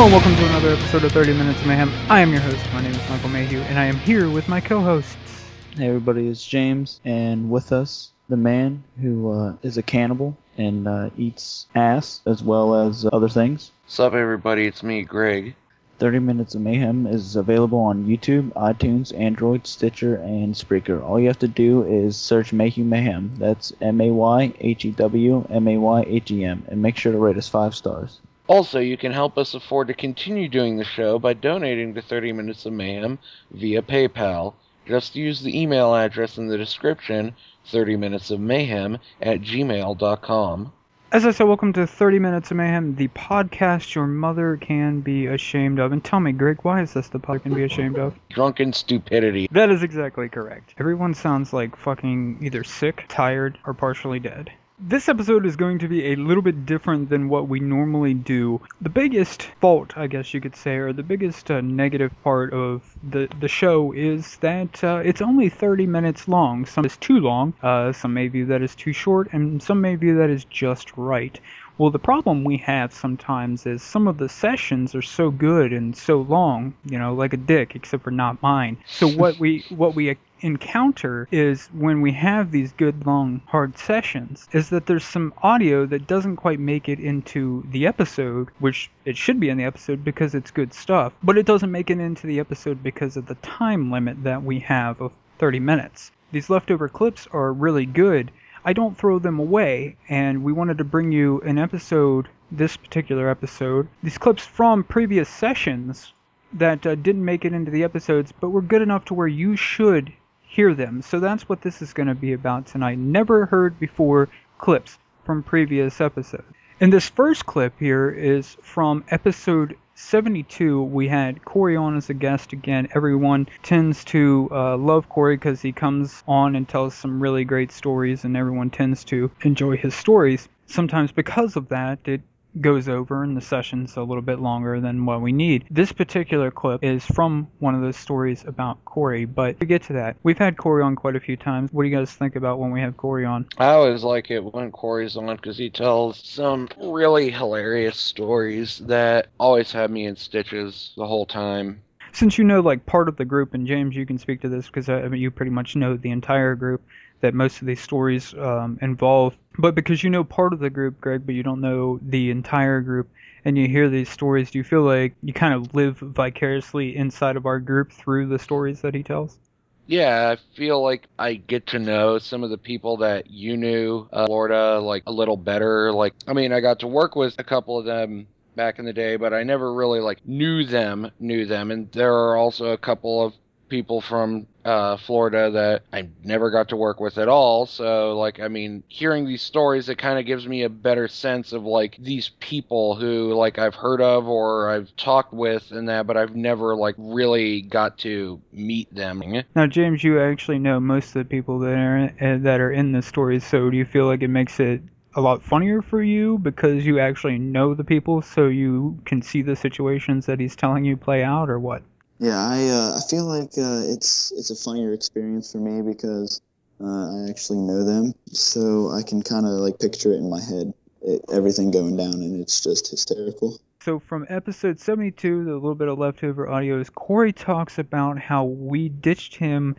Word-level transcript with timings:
Hello 0.00 0.16
and 0.16 0.24
welcome 0.24 0.34
to 0.34 0.48
another 0.48 0.70
episode 0.70 1.04
of 1.04 1.12
30 1.12 1.34
Minutes 1.34 1.60
of 1.60 1.66
Mayhem. 1.66 1.92
I 2.10 2.20
am 2.20 2.32
your 2.32 2.40
host. 2.40 2.64
My 2.72 2.80
name 2.80 2.92
is 2.92 3.10
Michael 3.10 3.28
Mayhew, 3.28 3.60
and 3.60 3.78
I 3.78 3.84
am 3.84 3.96
here 3.96 4.30
with 4.30 4.48
my 4.48 4.58
co-hosts. 4.58 5.44
Hey 5.76 5.88
everybody, 5.88 6.26
it's 6.26 6.42
James, 6.42 7.02
and 7.04 7.50
with 7.50 7.70
us, 7.70 8.12
the 8.30 8.36
man 8.38 8.82
who 8.98 9.30
uh, 9.30 9.56
is 9.62 9.76
a 9.76 9.82
cannibal 9.82 10.38
and 10.56 10.88
uh, 10.88 11.10
eats 11.18 11.66
ass 11.74 12.22
as 12.24 12.42
well 12.42 12.76
as 12.76 13.06
other 13.12 13.28
things. 13.28 13.72
Sup 13.88 14.14
everybody, 14.14 14.66
it's 14.66 14.82
me, 14.82 15.02
Greg. 15.02 15.54
30 15.98 16.20
Minutes 16.20 16.54
of 16.54 16.62
Mayhem 16.62 17.06
is 17.06 17.36
available 17.36 17.80
on 17.80 18.06
YouTube, 18.06 18.54
iTunes, 18.54 19.14
Android, 19.14 19.66
Stitcher, 19.66 20.14
and 20.14 20.54
Spreaker. 20.54 21.02
All 21.02 21.20
you 21.20 21.26
have 21.26 21.40
to 21.40 21.46
do 21.46 21.82
is 21.82 22.16
search 22.16 22.54
Mayhew 22.54 22.84
Mayhem. 22.84 23.34
That's 23.36 23.74
M 23.82 24.00
A 24.00 24.10
Y 24.10 24.54
H 24.60 24.86
E 24.86 24.92
W 24.92 25.46
M 25.50 25.68
A 25.68 25.76
Y 25.76 26.04
H 26.06 26.30
E 26.30 26.42
M, 26.42 26.64
and 26.68 26.80
make 26.80 26.96
sure 26.96 27.12
to 27.12 27.18
rate 27.18 27.36
us 27.36 27.48
five 27.48 27.74
stars. 27.74 28.18
Also, 28.50 28.80
you 28.80 28.96
can 28.96 29.12
help 29.12 29.38
us 29.38 29.54
afford 29.54 29.86
to 29.86 29.94
continue 29.94 30.48
doing 30.48 30.76
the 30.76 30.82
show 30.82 31.20
by 31.20 31.32
donating 31.32 31.94
to 31.94 32.02
30 32.02 32.32
Minutes 32.32 32.66
of 32.66 32.72
Mayhem 32.72 33.16
via 33.52 33.80
PayPal. 33.80 34.54
Just 34.84 35.14
use 35.14 35.40
the 35.40 35.56
email 35.56 35.94
address 35.94 36.36
in 36.36 36.48
the 36.48 36.58
description, 36.58 37.36
30minutesofmayhem 37.70 38.98
at 39.22 39.40
gmail.com. 39.40 40.72
As 41.12 41.26
I 41.26 41.30
said, 41.30 41.46
welcome 41.46 41.72
to 41.74 41.86
30 41.86 42.18
Minutes 42.18 42.50
of 42.50 42.56
Mayhem, 42.56 42.96
the 42.96 43.06
podcast 43.08 43.94
your 43.94 44.08
mother 44.08 44.56
can 44.56 45.00
be 45.00 45.26
ashamed 45.26 45.78
of. 45.78 45.92
And 45.92 46.04
tell 46.04 46.18
me, 46.18 46.32
Greg, 46.32 46.58
why 46.62 46.82
is 46.82 46.92
this 46.92 47.06
the 47.06 47.20
podcast 47.20 47.42
can 47.44 47.54
be 47.54 47.62
ashamed 47.62 47.98
of? 48.00 48.18
Drunken 48.30 48.72
stupidity. 48.72 49.48
That 49.52 49.70
is 49.70 49.84
exactly 49.84 50.28
correct. 50.28 50.74
Everyone 50.78 51.14
sounds 51.14 51.52
like 51.52 51.76
fucking 51.76 52.40
either 52.42 52.64
sick, 52.64 53.04
tired, 53.08 53.58
or 53.64 53.74
partially 53.74 54.18
dead. 54.18 54.50
This 54.82 55.10
episode 55.10 55.44
is 55.44 55.56
going 55.56 55.80
to 55.80 55.88
be 55.88 56.06
a 56.06 56.16
little 56.16 56.42
bit 56.42 56.64
different 56.64 57.10
than 57.10 57.28
what 57.28 57.48
we 57.48 57.60
normally 57.60 58.14
do. 58.14 58.62
The 58.80 58.88
biggest 58.88 59.42
fault, 59.60 59.92
I 59.94 60.06
guess 60.06 60.32
you 60.32 60.40
could 60.40 60.56
say, 60.56 60.76
or 60.76 60.94
the 60.94 61.02
biggest 61.02 61.50
uh, 61.50 61.60
negative 61.60 62.12
part 62.24 62.54
of 62.54 62.96
the, 63.02 63.28
the 63.40 63.46
show 63.46 63.92
is 63.92 64.36
that 64.36 64.82
uh, 64.82 65.02
it's 65.04 65.20
only 65.20 65.50
30 65.50 65.86
minutes 65.86 66.28
long. 66.28 66.64
Some 66.64 66.86
is 66.86 66.96
too 66.96 67.18
long, 67.18 67.52
uh, 67.62 67.92
some 67.92 68.14
may 68.14 68.28
view 68.28 68.46
that 68.46 68.62
is 68.62 68.74
too 68.74 68.94
short, 68.94 69.28
and 69.32 69.62
some 69.62 69.82
may 69.82 69.96
view 69.96 70.16
that 70.16 70.30
is 70.30 70.46
just 70.46 70.96
right. 70.96 71.38
Well, 71.80 71.88
the 71.88 71.98
problem 71.98 72.44
we 72.44 72.58
have 72.58 72.92
sometimes 72.92 73.64
is 73.64 73.82
some 73.82 74.06
of 74.06 74.18
the 74.18 74.28
sessions 74.28 74.94
are 74.94 75.00
so 75.00 75.30
good 75.30 75.72
and 75.72 75.96
so 75.96 76.20
long, 76.20 76.74
you 76.84 76.98
know, 76.98 77.14
like 77.14 77.32
a 77.32 77.38
dick, 77.38 77.74
except 77.74 78.04
for 78.04 78.10
not 78.10 78.42
mine. 78.42 78.76
So 78.86 79.08
what 79.22 79.38
we 79.38 79.64
what 79.70 79.94
we 79.94 80.18
encounter 80.42 81.26
is 81.32 81.68
when 81.68 82.02
we 82.02 82.12
have 82.12 82.50
these 82.50 82.72
good 82.72 83.06
long 83.06 83.40
hard 83.46 83.78
sessions 83.78 84.46
is 84.52 84.68
that 84.68 84.84
there's 84.84 85.06
some 85.06 85.32
audio 85.42 85.86
that 85.86 86.06
doesn't 86.06 86.36
quite 86.36 86.60
make 86.60 86.86
it 86.86 87.00
into 87.00 87.64
the 87.70 87.86
episode 87.86 88.48
which 88.58 88.90
it 89.06 89.16
should 89.16 89.40
be 89.40 89.48
in 89.48 89.56
the 89.56 89.64
episode 89.64 90.04
because 90.04 90.34
it's 90.34 90.50
good 90.50 90.74
stuff 90.74 91.14
but 91.22 91.38
it 91.38 91.46
doesn't 91.46 91.70
make 91.70 91.90
it 91.90 91.98
into 91.98 92.26
the 92.26 92.40
episode 92.40 92.82
because 92.82 93.16
of 93.16 93.26
the 93.26 93.34
time 93.36 93.90
limit 93.90 94.22
that 94.22 94.42
we 94.42 94.58
have 94.58 94.98
of 95.00 95.12
30 95.38 95.60
minutes 95.60 96.10
these 96.32 96.48
leftover 96.48 96.88
clips 96.88 97.26
are 97.32 97.52
really 97.52 97.84
good 97.84 98.30
I 98.64 98.72
don't 98.72 98.96
throw 98.96 99.18
them 99.18 99.38
away, 99.38 99.96
and 100.08 100.44
we 100.44 100.52
wanted 100.52 100.78
to 100.78 100.84
bring 100.84 101.12
you 101.12 101.40
an 101.40 101.58
episode, 101.58 102.28
this 102.50 102.76
particular 102.76 103.28
episode, 103.28 103.88
these 104.02 104.18
clips 104.18 104.44
from 104.44 104.84
previous 104.84 105.28
sessions 105.28 106.12
that 106.52 106.86
uh, 106.86 106.94
didn't 106.94 107.24
make 107.24 107.44
it 107.44 107.52
into 107.52 107.70
the 107.70 107.84
episodes, 107.84 108.32
but 108.38 108.50
were 108.50 108.60
good 108.60 108.82
enough 108.82 109.04
to 109.06 109.14
where 109.14 109.28
you 109.28 109.56
should 109.56 110.12
hear 110.42 110.74
them. 110.74 111.00
So 111.00 111.20
that's 111.20 111.48
what 111.48 111.62
this 111.62 111.80
is 111.80 111.92
going 111.92 112.08
to 112.08 112.14
be 112.14 112.32
about 112.32 112.66
tonight. 112.66 112.98
Never 112.98 113.46
heard 113.46 113.78
before 113.78 114.28
clips 114.58 114.98
from 115.24 115.42
previous 115.42 116.00
episodes. 116.00 116.44
And 116.80 116.92
this 116.92 117.08
first 117.08 117.46
clip 117.46 117.74
here 117.78 118.10
is 118.10 118.56
from 118.62 119.04
episode 119.10 119.76
72. 120.00 120.82
We 120.82 121.08
had 121.08 121.44
Corey 121.44 121.76
on 121.76 121.96
as 121.96 122.10
a 122.10 122.14
guest 122.14 122.52
again. 122.52 122.88
Everyone 122.94 123.46
tends 123.62 124.04
to 124.06 124.48
uh, 124.50 124.76
love 124.76 125.08
Corey 125.08 125.36
because 125.36 125.62
he 125.62 125.72
comes 125.72 126.24
on 126.26 126.56
and 126.56 126.68
tells 126.68 126.94
some 126.94 127.22
really 127.22 127.44
great 127.44 127.70
stories, 127.70 128.24
and 128.24 128.36
everyone 128.36 128.70
tends 128.70 129.04
to 129.04 129.30
enjoy 129.42 129.76
his 129.76 129.94
stories. 129.94 130.48
Sometimes 130.66 131.12
because 131.12 131.54
of 131.56 131.68
that, 131.68 131.98
it 132.06 132.22
goes 132.60 132.88
over 132.88 133.22
and 133.22 133.36
the 133.36 133.40
session's 133.40 133.96
a 133.96 134.02
little 134.02 134.22
bit 134.22 134.40
longer 134.40 134.80
than 134.80 135.06
what 135.06 135.20
we 135.20 135.32
need. 135.32 135.64
This 135.70 135.92
particular 135.92 136.50
clip 136.50 136.82
is 136.82 137.04
from 137.04 137.48
one 137.58 137.74
of 137.74 137.82
those 137.82 137.96
stories 137.96 138.44
about 138.46 138.84
Corey, 138.84 139.24
but 139.24 139.60
to 139.60 139.66
get 139.66 139.82
to 139.84 139.92
that, 139.94 140.16
we've 140.22 140.38
had 140.38 140.56
Corey 140.56 140.82
on 140.82 140.96
quite 140.96 141.16
a 141.16 141.20
few 141.20 141.36
times. 141.36 141.72
What 141.72 141.84
do 141.84 141.88
you 141.88 141.96
guys 141.96 142.12
think 142.12 142.36
about 142.36 142.58
when 142.58 142.70
we 142.70 142.80
have 142.80 142.96
Corey 142.96 143.24
on? 143.24 143.46
I 143.58 143.70
always 143.70 144.02
like 144.02 144.30
it 144.30 144.42
when 144.42 144.72
Corey's 144.72 145.16
on 145.16 145.36
because 145.36 145.58
he 145.58 145.70
tells 145.70 146.18
some 146.18 146.68
really 146.82 147.30
hilarious 147.30 147.98
stories 147.98 148.78
that 148.86 149.28
always 149.38 149.72
have 149.72 149.90
me 149.90 150.06
in 150.06 150.16
stitches 150.16 150.92
the 150.96 151.06
whole 151.06 151.26
time. 151.26 151.82
Since 152.12 152.38
you 152.38 152.44
know 152.44 152.60
like 152.60 152.86
part 152.86 153.08
of 153.08 153.16
the 153.16 153.24
group, 153.24 153.54
and 153.54 153.66
James, 153.66 153.94
you 153.94 154.04
can 154.04 154.18
speak 154.18 154.40
to 154.40 154.48
this 154.48 154.66
because 154.66 154.88
uh, 154.88 154.94
I 154.94 155.08
mean, 155.08 155.20
you 155.20 155.30
pretty 155.30 155.52
much 155.52 155.76
know 155.76 155.96
the 155.96 156.10
entire 156.10 156.56
group 156.56 156.82
that 157.20 157.34
most 157.34 157.60
of 157.60 157.66
these 157.66 157.80
stories 157.80 158.34
um, 158.34 158.78
involve. 158.82 159.36
But 159.58 159.74
because 159.74 160.02
you 160.02 160.10
know 160.10 160.24
part 160.24 160.52
of 160.52 160.60
the 160.60 160.70
group, 160.70 161.00
Greg, 161.00 161.26
but 161.26 161.34
you 161.34 161.42
don't 161.42 161.60
know 161.60 161.98
the 162.02 162.30
entire 162.30 162.80
group, 162.80 163.08
and 163.44 163.58
you 163.58 163.68
hear 163.68 163.88
these 163.88 164.08
stories, 164.08 164.50
do 164.50 164.58
you 164.58 164.64
feel 164.64 164.82
like 164.82 165.14
you 165.22 165.32
kind 165.32 165.54
of 165.54 165.74
live 165.74 165.98
vicariously 165.98 166.96
inside 166.96 167.36
of 167.36 167.46
our 167.46 167.58
group 167.58 167.92
through 167.92 168.26
the 168.28 168.38
stories 168.38 168.80
that 168.82 168.94
he 168.94 169.02
tells? 169.02 169.38
Yeah, 169.86 170.34
I 170.36 170.56
feel 170.56 170.80
like 170.82 171.08
I 171.18 171.34
get 171.34 171.66
to 171.68 171.80
know 171.80 172.18
some 172.18 172.44
of 172.44 172.50
the 172.50 172.58
people 172.58 172.98
that 172.98 173.28
you 173.28 173.56
knew, 173.56 174.08
uh, 174.12 174.26
Florida, 174.26 174.78
like 174.78 175.02
a 175.06 175.12
little 175.12 175.36
better. 175.36 175.92
Like, 175.92 176.14
I 176.28 176.32
mean, 176.32 176.52
I 176.52 176.60
got 176.60 176.78
to 176.80 176.86
work 176.86 177.16
with 177.16 177.34
a 177.38 177.44
couple 177.44 177.76
of 177.76 177.86
them 177.86 178.28
back 178.54 178.78
in 178.78 178.84
the 178.84 178.92
day, 178.92 179.16
but 179.16 179.34
I 179.34 179.42
never 179.42 179.74
really 179.74 179.98
like 179.98 180.24
knew 180.24 180.64
them, 180.64 181.10
knew 181.18 181.44
them. 181.44 181.72
And 181.72 181.90
there 181.90 182.14
are 182.14 182.36
also 182.36 182.66
a 182.66 182.78
couple 182.78 183.24
of 183.24 183.34
people 183.68 184.00
from 184.00 184.46
uh, 184.64 184.96
Florida 184.96 185.50
that 185.50 185.82
I 185.92 186.08
never 186.24 186.50
got 186.50 186.68
to 186.70 186.76
work 186.76 187.00
with 187.00 187.18
at 187.18 187.28
all. 187.28 187.66
So, 187.66 188.18
like, 188.18 188.40
I 188.40 188.48
mean, 188.48 188.82
hearing 188.88 189.26
these 189.26 189.42
stories, 189.42 189.88
it 189.88 189.98
kind 189.98 190.18
of 190.18 190.26
gives 190.26 190.46
me 190.46 190.62
a 190.62 190.68
better 190.68 191.08
sense 191.08 191.52
of 191.52 191.64
like 191.64 191.96
these 191.98 192.30
people 192.40 192.94
who 192.94 193.34
like 193.34 193.58
I've 193.58 193.74
heard 193.74 194.00
of 194.00 194.26
or 194.26 194.70
I've 194.70 194.94
talked 194.96 195.32
with 195.32 195.70
and 195.70 195.88
that, 195.88 196.06
but 196.06 196.16
I've 196.16 196.36
never 196.36 196.74
like 196.76 196.94
really 196.98 197.62
got 197.62 197.98
to 197.98 198.40
meet 198.52 198.92
them. 198.94 199.20
Now, 199.54 199.66
James, 199.66 200.02
you 200.02 200.20
actually 200.20 200.58
know 200.58 200.80
most 200.80 201.08
of 201.08 201.14
the 201.14 201.24
people 201.24 201.58
that 201.60 201.74
are 201.74 202.04
uh, 202.20 202.38
that 202.38 202.60
are 202.60 202.72
in 202.72 202.92
the 202.92 203.02
stories. 203.02 203.44
So, 203.44 203.70
do 203.70 203.76
you 203.76 203.84
feel 203.84 204.06
like 204.06 204.22
it 204.22 204.28
makes 204.28 204.60
it 204.60 204.82
a 205.14 205.20
lot 205.20 205.42
funnier 205.42 205.82
for 205.82 206.02
you 206.02 206.38
because 206.38 206.86
you 206.86 206.98
actually 207.00 207.38
know 207.38 207.74
the 207.74 207.84
people, 207.84 208.22
so 208.22 208.46
you 208.46 208.98
can 209.04 209.20
see 209.20 209.42
the 209.42 209.56
situations 209.56 210.26
that 210.26 210.40
he's 210.40 210.56
telling 210.56 210.84
you 210.84 210.96
play 210.96 211.22
out, 211.22 211.50
or 211.50 211.58
what? 211.58 211.82
Yeah, 212.20 212.38
I 212.38 212.68
uh, 212.68 212.98
I 212.98 213.00
feel 213.08 213.24
like 213.24 213.56
uh, 213.56 213.80
it's 213.88 214.30
it's 214.36 214.50
a 214.50 214.54
funnier 214.54 214.92
experience 214.92 215.52
for 215.52 215.58
me 215.58 215.80
because 215.80 216.42
uh, 216.78 217.24
I 217.24 217.30
actually 217.30 217.60
know 217.60 217.82
them, 217.82 218.12
so 218.30 218.90
I 218.90 219.02
can 219.02 219.22
kind 219.22 219.46
of 219.46 219.52
like 219.52 219.78
picture 219.78 220.12
it 220.12 220.16
in 220.16 220.28
my 220.28 220.40
head, 220.40 220.74
it, 221.00 221.24
everything 221.32 221.70
going 221.70 221.96
down, 221.96 222.12
and 222.12 222.38
it's 222.38 222.62
just 222.62 222.90
hysterical. 222.90 223.58
So 223.82 223.98
from 223.98 224.26
episode 224.28 224.78
72, 224.78 225.44
the 225.44 225.54
little 225.54 225.74
bit 225.74 225.88
of 225.88 225.98
leftover 225.98 226.46
audio 226.46 226.78
is 226.78 226.90
Corey 226.90 227.32
talks 227.32 227.78
about 227.78 228.18
how 228.18 228.44
we 228.44 228.90
ditched 228.90 229.36
him 229.36 229.74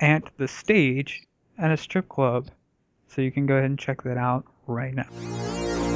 at 0.00 0.24
the 0.36 0.48
stage 0.48 1.22
at 1.58 1.70
a 1.70 1.76
strip 1.76 2.08
club. 2.08 2.50
So 3.06 3.22
you 3.22 3.30
can 3.30 3.46
go 3.46 3.54
ahead 3.54 3.70
and 3.70 3.78
check 3.78 4.02
that 4.02 4.16
out 4.16 4.44
right 4.66 4.92
now. 4.92 5.93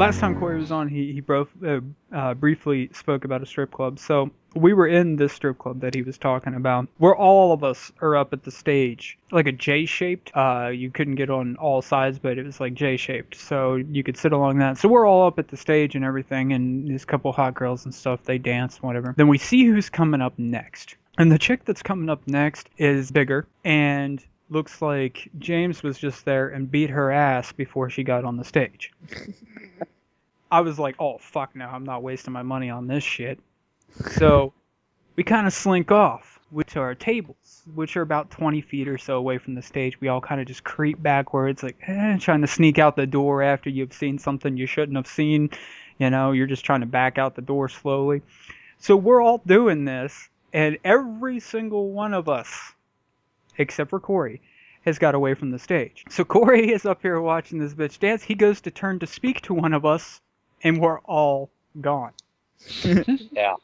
Last 0.00 0.18
time 0.18 0.34
Corey 0.34 0.58
was 0.58 0.72
on, 0.72 0.88
he 0.88 1.12
he 1.12 1.20
bro- 1.20 1.46
uh, 1.62 1.80
uh, 2.10 2.32
briefly 2.32 2.88
spoke 2.94 3.26
about 3.26 3.42
a 3.42 3.46
strip 3.46 3.70
club. 3.70 3.98
So 3.98 4.30
we 4.54 4.72
were 4.72 4.86
in 4.86 5.16
this 5.16 5.34
strip 5.34 5.58
club 5.58 5.80
that 5.80 5.94
he 5.94 6.00
was 6.00 6.16
talking 6.16 6.54
about, 6.54 6.88
where 6.96 7.14
all 7.14 7.52
of 7.52 7.62
us 7.62 7.92
are 8.00 8.16
up 8.16 8.32
at 8.32 8.44
the 8.44 8.50
stage, 8.50 9.18
like 9.30 9.46
a 9.46 9.52
J 9.52 9.84
shaped. 9.84 10.30
Uh, 10.34 10.70
you 10.72 10.90
couldn't 10.90 11.16
get 11.16 11.28
on 11.28 11.54
all 11.56 11.82
sides, 11.82 12.18
but 12.18 12.38
it 12.38 12.46
was 12.46 12.60
like 12.60 12.72
J 12.72 12.96
shaped, 12.96 13.34
so 13.34 13.74
you 13.74 14.02
could 14.02 14.16
sit 14.16 14.32
along 14.32 14.56
that. 14.60 14.78
So 14.78 14.88
we're 14.88 15.06
all 15.06 15.26
up 15.26 15.38
at 15.38 15.48
the 15.48 15.56
stage 15.58 15.94
and 15.94 16.02
everything, 16.02 16.54
and 16.54 16.88
these 16.88 17.04
couple 17.04 17.30
hot 17.30 17.52
girls 17.52 17.84
and 17.84 17.94
stuff, 17.94 18.22
they 18.24 18.38
dance, 18.38 18.82
whatever. 18.82 19.12
Then 19.18 19.28
we 19.28 19.36
see 19.36 19.66
who's 19.66 19.90
coming 19.90 20.22
up 20.22 20.32
next, 20.38 20.96
and 21.18 21.30
the 21.30 21.38
chick 21.38 21.66
that's 21.66 21.82
coming 21.82 22.08
up 22.08 22.26
next 22.26 22.70
is 22.78 23.10
bigger 23.10 23.46
and 23.64 24.24
looks 24.48 24.82
like 24.82 25.30
James 25.38 25.82
was 25.82 25.98
just 25.98 26.24
there 26.24 26.48
and 26.48 26.70
beat 26.70 26.88
her 26.88 27.10
ass 27.12 27.52
before 27.52 27.90
she 27.90 28.02
got 28.02 28.24
on 28.24 28.38
the 28.38 28.44
stage. 28.44 28.92
I 30.50 30.60
was 30.60 30.78
like, 30.78 30.96
oh 30.98 31.18
fuck 31.18 31.54
no, 31.54 31.66
I'm 31.66 31.84
not 31.84 32.02
wasting 32.02 32.32
my 32.32 32.42
money 32.42 32.70
on 32.70 32.86
this 32.86 33.04
shit. 33.04 33.38
So 34.12 34.52
we 35.16 35.24
kind 35.24 35.46
of 35.46 35.52
slink 35.52 35.90
off. 35.90 36.40
which 36.50 36.76
are 36.76 36.94
tables, 36.94 37.62
which 37.74 37.96
are 37.96 38.02
about 38.02 38.30
20 38.30 38.60
feet 38.62 38.88
or 38.88 38.98
so 38.98 39.16
away 39.16 39.38
from 39.38 39.54
the 39.54 39.62
stage. 39.62 40.00
We 40.00 40.08
all 40.08 40.20
kind 40.20 40.40
of 40.40 40.46
just 40.46 40.64
creep 40.64 41.00
backwards, 41.00 41.62
like 41.62 41.76
eh, 41.86 42.18
trying 42.18 42.40
to 42.40 42.46
sneak 42.48 42.78
out 42.78 42.96
the 42.96 43.06
door 43.06 43.42
after 43.42 43.70
you've 43.70 43.92
seen 43.92 44.18
something 44.18 44.56
you 44.56 44.66
shouldn't 44.66 44.96
have 44.96 45.06
seen. 45.06 45.50
You 45.98 46.10
know, 46.10 46.32
you're 46.32 46.46
just 46.46 46.64
trying 46.64 46.80
to 46.80 46.86
back 46.86 47.18
out 47.18 47.36
the 47.36 47.42
door 47.42 47.68
slowly. 47.68 48.22
So 48.78 48.96
we're 48.96 49.22
all 49.22 49.42
doing 49.46 49.84
this, 49.84 50.28
and 50.52 50.78
every 50.84 51.38
single 51.40 51.92
one 51.92 52.14
of 52.14 52.28
us, 52.28 52.72
except 53.58 53.90
for 53.90 54.00
Corey, 54.00 54.40
has 54.86 54.98
got 54.98 55.14
away 55.14 55.34
from 55.34 55.50
the 55.50 55.58
stage. 55.58 56.04
So 56.08 56.24
Corey 56.36 56.72
is 56.72 56.86
up 56.86 57.02
here 57.02 57.20
watching 57.20 57.58
this 57.58 57.74
bitch 57.74 58.00
dance. 58.00 58.22
He 58.22 58.34
goes 58.34 58.62
to 58.62 58.70
turn 58.70 58.98
to 59.00 59.06
speak 59.06 59.42
to 59.42 59.54
one 59.54 59.74
of 59.74 59.84
us, 59.84 60.20
and 60.62 60.80
we're 60.80 61.00
all 61.00 61.50
gone. 61.80 62.12
Yeah. 63.32 63.54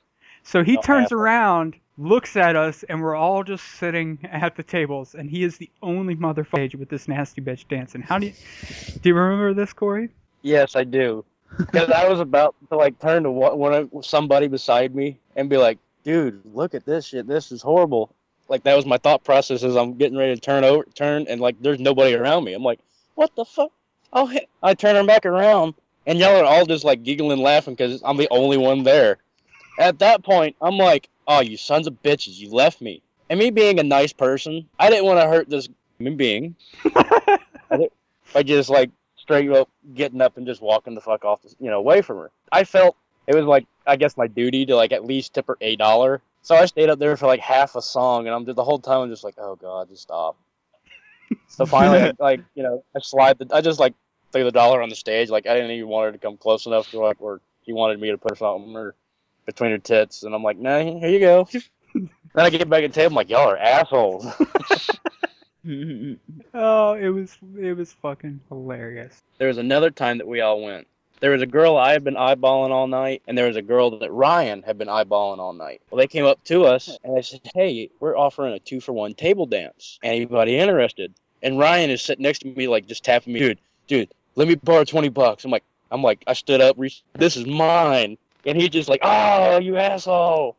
So 0.43 0.63
he 0.63 0.75
No 0.75 0.81
turns 0.83 1.11
around, 1.13 1.75
looks 1.99 2.37
at 2.37 2.55
us, 2.55 2.85
and 2.85 3.03
we're 3.03 3.17
all 3.17 3.43
just 3.43 3.65
sitting 3.65 4.19
at 4.31 4.55
the 4.55 4.63
tables, 4.63 5.15
and 5.15 5.29
he 5.29 5.43
is 5.43 5.59
the 5.59 5.69
only 5.83 6.15
motherfucker 6.15 6.77
with 6.77 6.89
this 6.89 7.09
nasty 7.09 7.43
bitch 7.43 7.67
dancing. 7.69 8.01
How 8.01 8.19
do 8.19 8.27
you 8.27 8.33
do? 9.03 9.09
You 9.09 9.15
remember 9.17 9.55
this, 9.55 9.73
Corey? 9.73 10.11
Yes, 10.43 10.77
I 10.77 10.85
do. 10.85 11.25
Because 11.59 11.91
I 11.91 12.09
was 12.09 12.21
about 12.21 12.55
to 12.71 12.77
like 12.77 12.99
turn 13.01 13.25
to 13.25 13.31
one, 13.31 13.59
one 13.59 13.75
of 13.75 13.91
somebody 14.05 14.47
beside 14.47 14.95
me 14.95 15.19
and 15.35 15.51
be 15.51 15.57
like, 15.57 15.79
"Dude, 16.05 16.41
look 16.55 16.75
at 16.75 16.85
this 16.85 17.07
shit. 17.07 17.27
This 17.27 17.51
is 17.51 17.61
horrible." 17.63 18.15
Like 18.49 18.63
that 18.63 18.77
was 18.77 18.87
my 18.87 18.99
thought 18.99 19.25
process 19.25 19.65
as 19.65 19.75
I'm 19.75 19.95
getting 19.95 20.17
ready 20.17 20.35
to 20.35 20.41
turn 20.41 20.63
over, 20.63 20.85
turn, 20.95 21.27
and 21.29 21.41
like 21.41 21.61
there's 21.61 21.81
nobody 21.81 22.15
around 22.15 22.45
me. 22.45 22.53
I'm 22.53 22.63
like, 22.63 22.79
"What 23.17 23.35
the 23.35 23.45
fuck?" 23.45 23.73
Oh, 24.13 24.33
I 24.63 24.75
turn 24.75 24.95
him 24.97 25.07
back 25.07 25.27
around, 25.27 25.75
and 26.07 26.19
y'all 26.19 26.41
are 26.41 26.45
all 26.45 26.67
just 26.67 26.85
like 26.85 27.03
giggling, 27.03 27.41
laughing 27.41 27.75
because 27.75 28.01
I'm 28.05 28.17
the 28.17 28.29
only 28.31 28.57
one 28.57 28.85
there. 28.85 29.19
At 29.79 29.99
that 29.99 30.25
point, 30.25 30.57
I'm 30.61 30.79
like, 30.79 31.09
"Oh, 31.27 31.41
you 31.41 31.57
sons 31.57 31.87
of 31.87 32.03
bitches, 32.03 32.39
you 32.39 32.51
left 32.51 32.81
me." 32.81 33.03
And 33.29 33.39
me 33.39 33.51
being 33.51 33.79
a 33.81 33.83
nice 33.83 34.13
person, 34.13 34.69
I 34.79 34.89
didn't 34.89 35.05
want 35.05 35.21
to 35.21 35.27
hurt 35.27 35.51
this 35.51 35.69
human 35.99 36.17
being. 36.17 36.55
by 38.33 38.43
just 38.43 38.71
like 38.71 38.91
straight 39.17 39.51
up 39.51 39.69
getting 39.95 40.21
up 40.21 40.37
and 40.37 40.47
just 40.47 40.61
walking 40.61 40.95
the 40.95 41.01
fuck 41.01 41.25
off, 41.25 41.41
you 41.59 41.71
know, 41.71 41.79
away 41.79 42.03
from 42.03 42.19
her. 42.19 42.31
I 42.53 42.65
felt 42.65 42.97
it 43.27 43.35
was 43.35 43.45
like 43.45 43.67
I 43.87 43.97
guess 43.97 44.17
my 44.17 44.27
duty 44.27 44.67
to 44.67 44.77
like 44.77 44.93
at 44.93 45.05
least 45.05 45.35
tip 45.35 45.47
her 45.49 45.57
a 45.61 45.77
dollar. 45.77 46.23
So 46.43 46.55
I 46.55 46.67
stayed 46.67 46.91
up 46.91 46.99
there 46.99 47.17
for 47.17 47.27
like 47.27 47.41
half 47.41 47.75
a 47.75 47.83
song, 47.83 48.27
and 48.27 48.35
I'm 48.35 48.45
just 48.45 48.57
the 48.57 48.65
whole 48.65 48.79
time 48.79 49.01
I'm 49.01 49.11
just 49.11 49.25
like, 49.25 49.35
oh 49.39 49.57
god, 49.57 49.89
just 49.89 50.03
stop. 50.03 50.37
So 51.49 51.67
finally, 51.67 52.13
like 52.19 52.41
you 52.55 52.63
know, 52.63 52.85
I 52.95 53.01
slide 53.01 53.39
the, 53.39 53.49
I 53.53 53.61
just 53.61 53.81
like 53.81 53.95
threw 54.33 54.45
the 54.45 54.53
dollar 54.53 54.83
on 54.83 54.89
the 54.89 54.95
stage. 54.97 55.31
Like 55.31 55.47
I 55.47 55.55
didn't 55.55 55.73
even 55.73 55.89
want 55.89 56.07
her 56.07 56.13
to 56.13 56.19
come 56.19 56.37
close 56.37 56.67
enough 56.67 56.91
to 56.91 57.01
like 57.01 57.21
where 57.21 57.41
he 57.63 57.73
wanted 57.73 58.01
me 58.01 58.11
to 58.11 58.19
put 58.19 58.39
something 58.39 58.77
or 58.77 58.95
between 59.45 59.71
her 59.71 59.79
tits, 59.79 60.23
and 60.25 60.35
I'm 60.35 60.43
like, 60.43 60.59
nah, 60.59 60.81
here 60.81 61.09
you 61.09 61.21
go. 61.21 61.49
then 61.95 62.11
I 62.35 62.51
get 62.51 62.69
back 62.69 62.83
at 62.85 62.93
the 62.93 63.01
table, 63.01 63.13
I'm 63.13 63.15
like, 63.15 63.31
y'all 63.31 63.49
are 63.49 63.57
assholes. 63.59 64.27
Oh, 66.55 66.95
it 66.95 67.09
was 67.09 67.37
it 67.59 67.77
was 67.77 67.93
fucking 67.93 68.41
hilarious. 68.49 69.23
there 69.39 69.49
was 69.49 69.59
another 69.59 69.91
time 69.91 70.19
that 70.19 70.27
we 70.29 70.41
all 70.41 70.63
went. 70.63 70.87
There 71.19 71.33
was 71.33 71.43
a 71.43 71.47
girl 71.47 71.77
I 71.77 71.93
had 71.93 72.05
been 72.05 72.15
eyeballing 72.15 72.71
all 72.71 72.87
night, 72.87 73.23
and 73.27 73.37
there 73.37 73.49
was 73.49 73.57
a 73.57 73.63
girl 73.63 73.99
that 73.99 74.13
Ryan 74.13 74.63
had 74.63 74.79
been 74.79 74.89
eyeballing 74.89 75.39
all 75.39 75.55
night. 75.55 75.81
Well, 75.91 75.99
they 75.99 76.07
came 76.07 76.27
up 76.27 76.45
to 76.45 76.67
us 76.67 76.97
and 77.03 77.17
they 77.17 77.23
said, 77.23 77.41
"Hey, 77.55 77.91
we're 77.99 78.17
offering 78.17 78.55
a 78.55 78.61
two 78.61 78.81
for 78.81 78.93
one 78.93 79.15
table 79.15 79.47
dance. 79.47 79.99
Anybody 80.05 80.57
interested?" 80.57 81.15
And 81.43 81.59
Ryan 81.59 81.91
is 81.91 82.03
sitting 82.03 82.23
next 82.23 82.41
to 82.41 82.49
me, 82.49 82.69
like 82.69 82.87
just 82.87 83.05
tapping 83.05 83.33
me, 83.33 83.41
dude, 83.41 83.59
dude, 83.87 84.11
let 84.35 84.49
me 84.49 84.55
borrow 84.57 84.85
twenty 84.85 85.09
bucks. 85.09 85.45
I'm 85.45 85.51
like, 85.51 85.65
I'm 85.91 86.03
like, 86.03 86.23
I 86.27 86.33
stood 86.33 86.61
up, 86.61 86.77
reached, 86.79 87.05
this 87.15 87.37
is 87.37 87.47
mine, 87.47 88.19
and 88.45 88.61
he's 88.61 88.71
just 88.71 88.89
like, 88.89 89.01
"Oh, 89.03 89.59
you 89.59 89.77
asshole!" 89.77 90.57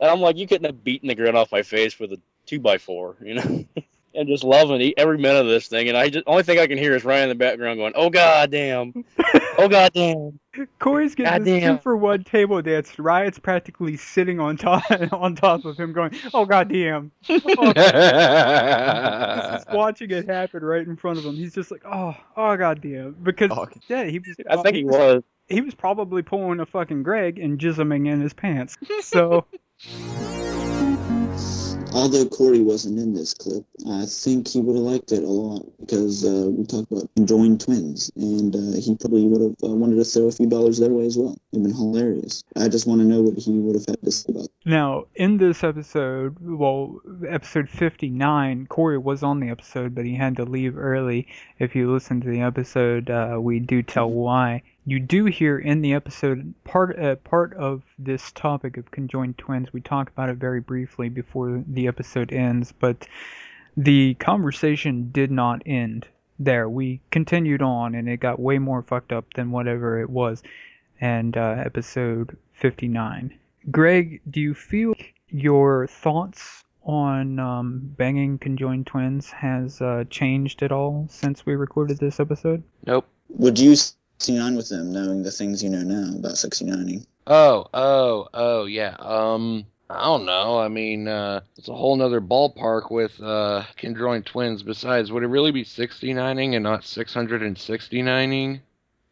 And 0.00 0.10
I'm 0.10 0.20
like, 0.20 0.36
you 0.36 0.46
couldn't 0.46 0.66
have 0.66 0.84
beaten 0.84 1.08
the 1.08 1.14
grin 1.14 1.36
off 1.36 1.52
my 1.52 1.62
face 1.62 1.98
with 1.98 2.12
a 2.12 2.20
two 2.44 2.60
by 2.60 2.78
four, 2.78 3.16
you 3.22 3.34
know. 3.34 3.64
And 4.16 4.28
just 4.28 4.44
loving 4.44 4.94
every 4.96 5.18
minute 5.18 5.40
of 5.40 5.46
this 5.46 5.68
thing, 5.68 5.88
and 5.88 5.96
I 5.96 6.08
just 6.08 6.24
only 6.26 6.42
thing 6.42 6.58
I 6.58 6.66
can 6.66 6.78
hear 6.78 6.94
is 6.94 7.04
Ryan 7.04 7.24
in 7.24 7.28
the 7.30 7.34
background 7.34 7.78
going, 7.78 7.92
"Oh 7.94 8.08
god 8.10 8.50
damn, 8.50 9.04
oh 9.58 9.68
god 9.68 9.92
damn." 9.92 10.40
Corey's 10.78 11.14
getting 11.14 11.44
Goddamn. 11.44 11.76
two 11.76 11.82
for 11.82 11.96
one 11.98 12.24
table 12.24 12.62
dance. 12.62 12.98
Ryan's 12.98 13.38
practically 13.38 13.98
sitting 13.98 14.40
on 14.40 14.56
top 14.56 14.84
on 15.12 15.34
top 15.34 15.66
of 15.66 15.76
him, 15.76 15.92
going, 15.92 16.12
"Oh 16.32 16.46
goddamn!" 16.46 17.12
Oh, 17.28 17.38
He's 17.40 17.74
just 19.52 19.70
watching 19.70 20.10
it 20.10 20.26
happen 20.28 20.64
right 20.64 20.86
in 20.86 20.96
front 20.96 21.18
of 21.18 21.24
him. 21.26 21.34
He's 21.34 21.54
just 21.54 21.70
like, 21.70 21.82
"Oh, 21.84 22.14
oh 22.36 22.56
god 22.56 22.80
damn," 22.80 23.12
Because 23.22 23.50
Oh, 23.52 23.66
yeah, 23.88 24.04
he 24.04 24.18
was. 24.18 24.34
I 24.48 24.56
think 24.62 24.76
he 24.76 24.84
was. 24.84 25.22
he 25.48 25.60
was 25.60 25.74
probably 25.74 26.22
pulling 26.22 26.60
a 26.60 26.66
fucking 26.66 27.02
Greg 27.02 27.38
and 27.38 27.58
jizzing 27.58 28.10
in 28.10 28.20
his 28.20 28.32
pants. 28.32 28.76
So 29.02 29.44
Although 31.96 32.26
Corey 32.26 32.60
wasn't 32.60 32.98
in 32.98 33.14
this 33.14 33.32
clip, 33.32 33.64
I 33.88 34.04
think 34.04 34.48
he 34.48 34.60
would 34.60 34.76
have 34.76 34.84
liked 34.84 35.12
it 35.12 35.24
a 35.24 35.28
lot 35.28 35.64
because 35.80 36.26
uh, 36.26 36.50
we 36.50 36.66
talked 36.66 36.92
about 36.92 37.08
enjoying 37.16 37.56
twins, 37.56 38.12
and 38.16 38.54
uh, 38.54 38.78
he 38.78 38.96
probably 38.96 39.26
would 39.26 39.40
have 39.40 39.56
uh, 39.64 39.74
wanted 39.74 39.96
to 39.96 40.04
throw 40.04 40.26
a 40.26 40.32
few 40.32 40.46
dollars 40.46 40.78
their 40.78 40.90
way 40.90 41.06
as 41.06 41.16
well. 41.16 41.38
It'd 41.52 41.64
been 41.64 41.74
hilarious. 41.74 42.44
I 42.54 42.68
just 42.68 42.86
want 42.86 43.00
to 43.00 43.06
know 43.06 43.22
what 43.22 43.38
he 43.38 43.52
would 43.52 43.76
have 43.76 43.86
had 43.86 44.02
to 44.02 44.12
say 44.12 44.30
about 44.30 44.48
now 44.66 45.06
in 45.14 45.38
this 45.38 45.64
episode, 45.64 46.36
well, 46.40 47.00
episode 47.26 47.70
59, 47.70 48.66
Corey 48.66 48.98
was 48.98 49.22
on 49.22 49.40
the 49.40 49.48
episode, 49.48 49.94
but 49.94 50.04
he 50.04 50.16
had 50.16 50.36
to 50.36 50.44
leave 50.44 50.76
early. 50.76 51.28
If 51.58 51.74
you 51.74 51.90
listen 51.90 52.20
to 52.20 52.28
the 52.28 52.42
episode, 52.42 53.08
uh, 53.08 53.38
we 53.40 53.60
do 53.60 53.82
tell 53.82 54.10
why. 54.10 54.64
You 54.88 55.00
do 55.00 55.24
hear 55.24 55.58
in 55.58 55.82
the 55.82 55.94
episode 55.94 56.54
part 56.62 56.96
uh, 56.96 57.16
part 57.16 57.52
of 57.54 57.82
this 57.98 58.30
topic 58.30 58.76
of 58.76 58.92
conjoined 58.92 59.36
twins. 59.36 59.72
We 59.72 59.80
talk 59.80 60.08
about 60.10 60.28
it 60.28 60.36
very 60.36 60.60
briefly 60.60 61.08
before 61.08 61.64
the 61.66 61.88
episode 61.88 62.32
ends, 62.32 62.72
but 62.72 63.08
the 63.76 64.14
conversation 64.14 65.10
did 65.10 65.32
not 65.32 65.60
end 65.66 66.06
there. 66.38 66.68
We 66.68 67.00
continued 67.10 67.62
on, 67.62 67.96
and 67.96 68.08
it 68.08 68.20
got 68.20 68.38
way 68.38 68.60
more 68.60 68.80
fucked 68.80 69.12
up 69.12 69.24
than 69.34 69.50
whatever 69.50 70.00
it 70.00 70.08
was. 70.08 70.44
And 71.00 71.36
uh, 71.36 71.62
episode 71.64 72.36
59. 72.52 73.36
Greg, 73.72 74.20
do 74.30 74.40
you 74.40 74.54
feel 74.54 74.94
your 75.30 75.88
thoughts 75.88 76.62
on 76.84 77.40
um, 77.40 77.80
banging 77.96 78.38
conjoined 78.38 78.86
twins 78.86 79.32
has 79.32 79.80
uh, 79.82 80.04
changed 80.10 80.62
at 80.62 80.70
all 80.70 81.08
since 81.10 81.44
we 81.44 81.56
recorded 81.56 81.98
this 81.98 82.20
episode? 82.20 82.62
Nope. 82.86 83.08
Would 83.30 83.58
you 83.58 83.74
69 84.18 84.56
with 84.56 84.68
them, 84.68 84.92
knowing 84.92 85.22
the 85.22 85.30
things 85.30 85.62
you 85.62 85.70
know 85.70 85.82
now 85.82 86.16
about 86.16 86.32
69ing? 86.32 87.06
Oh, 87.26 87.66
oh, 87.74 88.28
oh, 88.32 88.64
yeah. 88.64 88.96
Um, 88.98 89.66
I 89.90 90.04
don't 90.04 90.24
know. 90.24 90.58
I 90.58 90.68
mean, 90.68 91.06
uh, 91.06 91.42
it's 91.56 91.68
a 91.68 91.74
whole 91.74 91.96
nother 91.96 92.20
ballpark 92.20 92.90
with 92.90 93.20
uh, 93.20 93.64
conjoined 93.76 94.26
twins. 94.26 94.62
Besides, 94.62 95.12
would 95.12 95.22
it 95.22 95.28
really 95.28 95.52
be 95.52 95.64
69ing 95.64 96.54
and 96.54 96.62
not 96.62 96.80
669ing? 96.80 98.60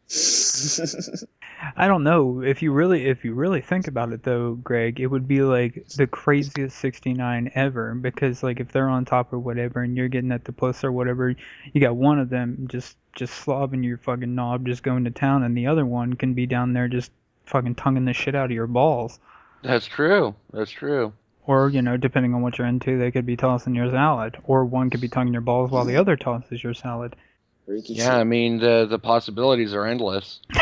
I 1.76 1.88
don't 1.88 2.04
know. 2.04 2.42
If 2.42 2.62
you 2.62 2.72
really 2.72 3.06
if 3.06 3.24
you 3.24 3.32
really 3.34 3.60
think 3.62 3.88
about 3.88 4.12
it 4.12 4.22
though, 4.22 4.52
Greg, 4.54 5.00
it 5.00 5.06
would 5.06 5.26
be 5.26 5.40
like 5.42 5.86
the 5.96 6.06
craziest 6.06 6.76
69 6.78 7.52
ever 7.54 7.94
because 7.94 8.42
like 8.42 8.60
if 8.60 8.70
they're 8.70 8.88
on 8.88 9.06
top 9.06 9.32
or 9.32 9.38
whatever 9.38 9.82
and 9.82 9.96
you're 9.96 10.08
getting 10.08 10.32
at 10.32 10.44
the 10.44 10.52
plus 10.52 10.84
or 10.84 10.92
whatever, 10.92 11.34
you 11.72 11.80
got 11.80 11.96
one 11.96 12.18
of 12.18 12.28
them 12.28 12.66
just 12.68 12.96
just 13.14 13.44
slobbing 13.44 13.84
your 13.84 13.98
fucking 13.98 14.34
knob 14.34 14.66
just 14.66 14.82
going 14.82 15.04
to 15.04 15.10
town 15.10 15.42
and 15.42 15.56
the 15.56 15.66
other 15.66 15.86
one 15.86 16.14
can 16.14 16.34
be 16.34 16.46
down 16.46 16.72
there 16.72 16.88
just 16.88 17.10
fucking 17.46 17.74
tonguing 17.74 18.04
the 18.04 18.12
shit 18.12 18.34
out 18.34 18.46
of 18.46 18.50
your 18.50 18.66
balls. 18.66 19.18
That's 19.62 19.86
true. 19.86 20.34
That's 20.52 20.70
true. 20.70 21.12
Or, 21.46 21.68
you 21.68 21.82
know, 21.82 21.96
depending 21.96 22.34
on 22.34 22.42
what 22.42 22.58
you're 22.58 22.66
into, 22.66 22.98
they 22.98 23.10
could 23.10 23.26
be 23.26 23.36
tossing 23.36 23.74
your 23.74 23.90
salad. 23.90 24.36
Or 24.44 24.64
one 24.64 24.90
could 24.90 25.00
be 25.00 25.08
tonguing 25.08 25.34
your 25.34 25.42
balls 25.42 25.70
while 25.70 25.84
the 25.84 25.96
other 25.96 26.16
tosses 26.16 26.62
your 26.62 26.74
salad. 26.74 27.16
Yeah, 27.66 28.16
I 28.16 28.24
mean, 28.24 28.58
the 28.58 28.86
the 28.88 28.98
possibilities 28.98 29.72
are 29.72 29.86
endless. 29.86 30.40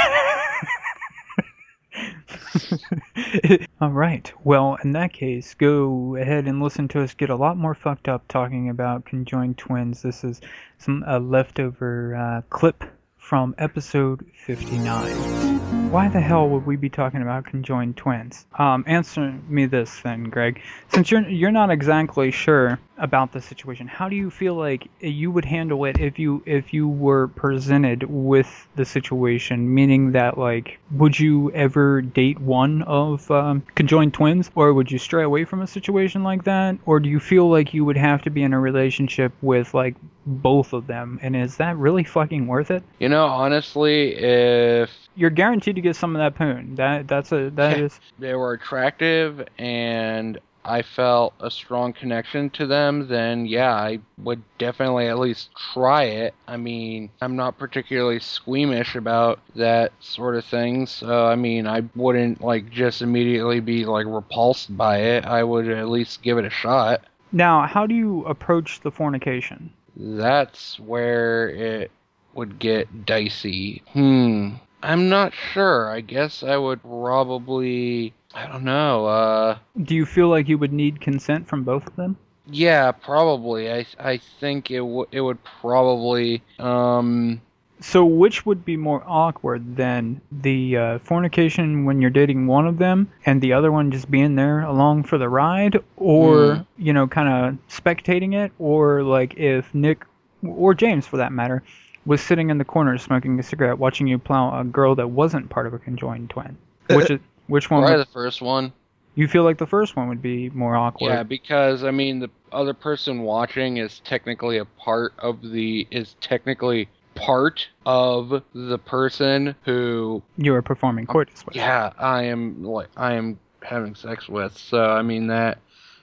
All 3.81 3.91
right. 3.91 4.33
Well, 4.45 4.79
in 4.83 4.93
that 4.93 5.13
case, 5.13 5.55
go 5.55 6.17
ahead 6.17 6.47
and 6.47 6.63
listen 6.63 6.89
to 6.89 7.03
us 7.03 7.15
get 7.15 7.31
a 7.31 7.37
lot 7.37 7.57
more 7.57 7.75
fucked 7.75 8.09
up 8.09 8.27
talking 8.29 8.69
about 8.69 9.05
conjoined 9.05 9.59
twins. 9.59 10.03
This 10.03 10.25
is 10.25 10.41
some 10.79 11.05
a 11.07 11.19
leftover 11.19 12.15
uh, 12.15 12.43
clip 12.51 12.85
from 13.19 13.55
episode 13.59 14.25
59. 14.35 15.91
Why 15.91 16.09
the 16.09 16.21
hell 16.21 16.49
would 16.49 16.67
we 16.67 16.77
be 16.77 16.89
talking 16.89 17.23
about 17.23 17.45
conjoined 17.45 17.97
twins? 17.97 18.47
Um, 18.59 18.83
answer 18.87 19.33
me 19.49 19.67
this 19.67 20.01
then, 20.01 20.25
Greg. 20.25 20.61
Since 20.89 21.11
you're 21.11 21.29
you're 21.29 21.51
not 21.51 21.71
exactly 21.71 22.31
sure 22.31 22.79
about 22.99 23.33
the 23.33 23.41
situation, 23.41 23.87
how 23.87 24.09
do 24.09 24.17
you 24.17 24.31
feel 24.31 24.55
like 24.55 24.89
you 25.01 25.31
would 25.31 25.45
handle 25.45 25.85
it 25.85 25.99
if 25.99 26.19
you 26.19 26.43
if 26.47 26.73
you 26.73 26.89
were 26.89 27.29
presented 27.29 28.05
with 28.05 28.69
the 28.77 28.85
situation? 28.85 29.75
Meaning 29.75 30.13
that 30.13 30.39
like, 30.39 30.79
would 30.93 31.19
you 31.19 31.51
ever 31.53 32.03
date 32.03 32.41
one 32.41 32.83
of 32.83 33.31
um, 33.31 33.63
conjoined 33.75 34.15
twins, 34.15 34.51
or 34.55 34.73
would 34.75 34.91
you 34.91 34.99
stray 34.99 35.25
away 35.25 35.45
from 35.45 35.63
a 35.63 35.67
situation 35.67 36.23
like 36.23 36.45
that, 36.45 36.77
or 36.87 37.01
do 37.01 37.09
you 37.09 37.21
feel 37.21 37.49
like 37.51 37.75
you 37.75 37.85
would 37.85 37.97
have 37.97 38.23
to 38.23 38.31
be 38.31 38.43
in 38.43 38.53
a 38.53 38.61
relationship 38.61 39.33
with 39.43 39.75
like 39.75 39.95
both 40.27 40.73
of 40.73 40.87
them? 40.87 41.19
And 41.23 41.35
is 41.35 41.57
that 41.57 41.77
really 41.77 42.05
fucking 42.05 42.47
worth 42.47 42.71
it? 42.71 42.83
You 42.99 43.09
know, 43.09 43.27
honestly, 43.27 44.15
if 44.17 44.91
You're 45.15 45.31
guaranteed 45.31 45.77
to 45.77 45.83
get 45.83 45.97
some 45.97 46.15
of 46.15 46.21
that 46.21 46.35
poon. 46.37 46.77
That 46.77 47.09
that's 47.09 47.33
a 47.33 47.51
that 47.51 47.79
is 47.81 47.99
they 48.19 48.35
were 48.35 48.53
attractive 48.53 49.47
and 49.59 50.39
I 50.65 50.83
felt 50.83 51.35
a 51.41 51.51
strong 51.51 51.93
connection 51.93 52.51
to 52.51 52.67
them, 52.67 53.09
then 53.09 53.47
yeah, 53.47 53.75
I 53.75 53.99
would 54.19 54.43
definitely 54.59 55.09
at 55.09 55.19
least 55.19 55.51
try 55.75 56.05
it. 56.05 56.35
I 56.47 56.57
mean, 56.57 57.11
I'm 57.21 57.37
not 57.37 57.59
particularly 57.59 58.21
squeamish 58.21 58.95
about 58.95 59.41
that 59.57 59.93
sort 60.01 60.37
of 60.37 60.45
thing, 60.45 60.87
so 60.87 61.27
I 61.27 61.35
mean, 61.35 61.67
I 61.67 61.83
wouldn't 61.97 62.41
like 62.41 62.71
just 62.71 63.03
immediately 63.03 63.61
be 63.61 63.85
like 63.85 64.07
repulsed 64.07 64.77
by 64.77 64.99
it. 64.99 65.25
I 65.25 65.43
would 65.43 65.69
at 65.69 65.89
least 65.89 66.23
give 66.23 66.39
it 66.39 66.45
a 66.45 66.51
shot. 66.51 67.03
Now, 67.33 67.67
how 67.67 67.87
do 67.87 67.95
you 67.95 68.25
approach 68.27 68.81
the 68.81 68.91
fornication? 68.91 69.73
That's 69.97 70.79
where 70.79 71.49
it 71.49 71.91
would 72.35 72.59
get 72.59 73.07
dicey. 73.07 73.83
Hmm. 73.93 74.51
I'm 74.83 75.09
not 75.09 75.33
sure. 75.33 75.89
I 75.91 76.01
guess 76.01 76.43
I 76.43 76.57
would 76.57 76.83
probably. 76.83 78.15
I 78.35 78.47
don't 78.47 78.65
know. 78.65 79.07
Uh. 79.07 79.59
Do 79.83 79.95
you 79.95 80.07
feel 80.07 80.29
like 80.29 80.49
you 80.49 80.59
would 80.59 80.73
need 80.73 81.01
consent 81.01 81.49
from 81.49 81.65
both 81.65 81.87
of 81.87 81.97
them? 81.97 82.17
Yeah, 82.47 82.93
probably. 82.93 83.71
I 83.73 83.87
I 83.99 84.17
think 84.41 84.71
it 84.71 84.81
would 84.81 85.09
it 85.13 85.21
would 85.21 85.39
probably 85.61 86.43
um 86.59 87.41
So, 87.81 88.05
which 88.05 88.47
would 88.47 88.65
be 88.65 88.77
more 88.77 89.03
awkward 89.07 89.77
than 89.77 90.21
the 90.31 90.77
uh, 90.77 90.99
fornication 91.01 91.85
when 91.85 92.01
you're 92.01 92.11
dating 92.11 92.47
one 92.47 92.67
of 92.67 92.79
them 92.79 93.11
and 93.27 93.41
the 93.41 93.53
other 93.53 93.71
one 93.73 93.91
just 93.91 94.11
being 94.11 94.35
there 94.37 94.61
along 94.61 95.05
for 95.05 95.19
the 95.19 95.29
ride, 95.29 95.83
or 95.97 96.37
Mm. 96.37 96.67
you 96.79 96.93
know, 96.93 97.07
kind 97.09 97.29
of 97.29 97.59
spectating 97.69 98.35
it, 98.35 98.53
or 98.59 99.03
like 99.03 99.35
if 99.37 99.75
Nick 99.75 100.05
or 100.47 100.75
James, 100.75 101.07
for 101.07 101.17
that 101.19 101.33
matter, 101.33 101.63
was 102.07 102.21
sitting 102.21 102.51
in 102.51 102.59
the 102.59 102.65
corner 102.65 102.99
smoking 102.99 103.39
a 103.39 103.43
cigarette, 103.43 103.79
watching 103.79 104.07
you 104.09 104.19
plow 104.19 104.59
a 104.61 104.65
girl 104.65 104.95
that 104.97 105.09
wasn't 105.11 105.49
part 105.51 105.67
of 105.67 105.75
a 105.75 105.79
conjoined 105.79 106.31
twin? 106.31 106.57
Which 106.89 107.11
is 107.11 107.21
which 107.53 107.71
one? 107.71 107.81
probably 107.83 107.99
Would, 107.99 108.07
the 108.07 108.11
first 108.13 108.41
one. 108.41 108.73
you 109.15 109.29
feel 109.29 109.45
like 109.45 109.59
the 109.59 109.67
first 109.67 109.95
one 109.95 110.09
would 110.09 110.23
be 110.23 110.49
more 110.51 110.75
awkward? 110.75 111.11
Yeah, 111.11 111.23
because 111.23 111.85
I 111.85 111.91
mean 111.91 112.19
the 112.19 112.31
other 112.51 112.73
person 112.75 113.23
watching 113.23 113.77
is 113.77 114.01
technically 114.01 114.57
a 114.59 114.65
part 114.65 115.13
of 115.19 115.43
the 115.51 115.87
is 115.91 116.17
technically 116.21 116.89
part 117.15 117.69
of 117.85 118.43
the 118.55 118.79
person 118.79 119.55
who 119.65 120.23
You 120.39 120.55
are 120.55 120.63
performing 120.63 121.07
coitus 121.07 121.45
with. 121.45 121.55
yeah, 121.55 121.93
I 121.99 122.25
am 122.25 122.65
like 122.65 122.89
I 122.97 123.13
am 123.15 123.39
having 123.63 123.95
sex 123.95 124.29
with. 124.31 124.57
So 124.57 124.83
I 124.91 125.03
mean 125.03 125.27
that 125.27 125.59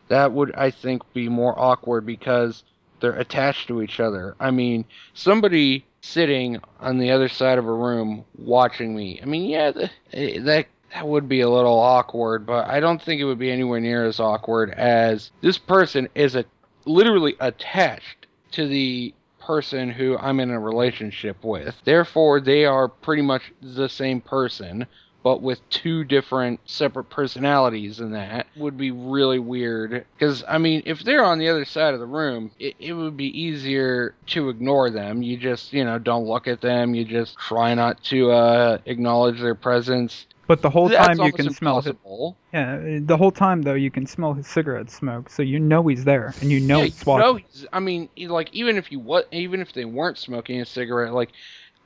that 0.10 0.32
would 0.32 0.54
I 0.56 0.70
think 0.70 1.02
be 1.14 1.30
more 1.30 1.60
awkward 1.60 2.06
because 2.06 2.64
they're 3.00 3.14
attached 3.14 3.68
to 3.70 3.82
each 3.82 4.00
other. 4.00 4.36
I 4.40 4.52
mean, 4.52 4.86
somebody 5.14 5.86
sitting 6.02 6.60
on 6.80 6.98
the 7.00 7.12
other 7.12 7.28
side 7.30 7.58
of 7.58 7.66
a 7.66 7.74
room 7.74 8.26
watching 8.38 8.96
me. 8.96 9.20
I 9.22 9.26
mean, 9.26 9.50
yeah, 9.50 9.72
th- 9.72 9.92
eh, 10.14 10.40
that 10.42 10.68
that 10.94 11.08
would 11.08 11.30
be 11.30 11.42
a 11.42 11.50
little 11.50 11.80
awkward, 11.80 12.46
but 12.46 12.68
I 12.68 12.80
don't 12.80 13.02
think 13.02 13.22
it 13.22 13.26
would 13.26 13.40
be 13.40 13.52
anywhere 13.52 13.80
near 13.80 14.06
as 14.06 14.20
awkward 14.20 14.72
as 14.72 15.32
this 15.42 15.58
person 15.58 16.10
is 16.16 16.36
a 16.36 16.46
literally 16.86 17.36
attached 17.40 18.28
to 18.52 18.68
the 18.68 19.14
person 19.40 19.90
who 19.90 20.18
I'm 20.18 20.40
in 20.40 20.52
a 20.52 20.60
relationship 20.60 21.44
with. 21.44 21.76
Therefore, 21.84 22.40
they 22.40 22.66
are 22.66 22.88
pretty 22.88 23.22
much 23.22 23.52
the 23.62 23.90
same 23.90 24.22
person, 24.22 24.86
but 25.24 25.42
with 25.42 25.68
two 25.70 26.04
different 26.04 26.60
separate 26.66 27.06
personalities 27.06 28.00
and 28.00 28.14
that 28.14 28.48
would 28.56 28.78
be 28.78 28.92
really 28.92 29.40
weird. 29.40 30.06
Because, 30.14 30.44
I 30.48 30.58
mean, 30.58 30.84
if 30.86 31.04
they're 31.04 31.26
on 31.26 31.40
the 31.40 31.50
other 31.50 31.66
side 31.66 31.94
of 31.94 32.00
the 32.00 32.06
room, 32.06 32.52
it, 32.60 32.76
it 32.80 32.94
would 32.94 33.18
be 33.18 33.42
easier 33.42 34.16
to 34.28 34.50
ignore 34.50 34.90
them. 34.90 35.22
You 35.22 35.38
just, 35.38 35.74
you 35.74 35.84
know, 35.84 36.00
don't 36.00 36.26
look 36.26 36.48
at 36.48 36.62
them. 36.62 36.94
You 36.94 37.06
just 37.06 37.38
try 37.38 37.74
not 37.74 38.04
to 38.06 38.32
uh, 38.32 38.78
acknowledge 38.86 39.40
their 39.40 39.56
presence. 39.56 40.26
But 40.50 40.64
the 40.64 40.72
whole 40.72 40.90
That's 40.90 41.18
time 41.18 41.22
you 41.22 41.34
can 41.34 41.50
smell 41.52 41.82
his, 41.82 41.94
impossible. 41.94 42.38
yeah, 42.54 43.00
the 43.02 43.18
whole 43.18 43.32
time 43.32 43.62
though 43.62 43.76
you 43.76 43.92
can 43.92 44.06
smell 44.06 44.34
his 44.34 44.48
cigarette 44.48 44.90
smoke, 44.92 45.30
so 45.30 45.44
you 45.44 45.60
know 45.60 45.88
he's 45.88 46.06
there 46.06 46.36
and 46.42 46.52
you 46.52 46.60
know 46.60 46.82
yeah, 46.82 46.86
he's 46.86 47.06
you 47.06 47.06
watching. 47.06 47.46
know, 47.62 47.68
I 47.72 47.80
mean, 47.80 48.10
like 48.18 48.54
even 48.54 48.78
if 48.78 48.92
you 48.92 49.00
what, 49.00 49.28
even 49.32 49.62
if 49.62 49.74
they 49.74 49.86
weren't 49.86 50.18
smoking 50.18 50.60
a 50.62 50.66
cigarette, 50.66 51.14
like 51.14 51.32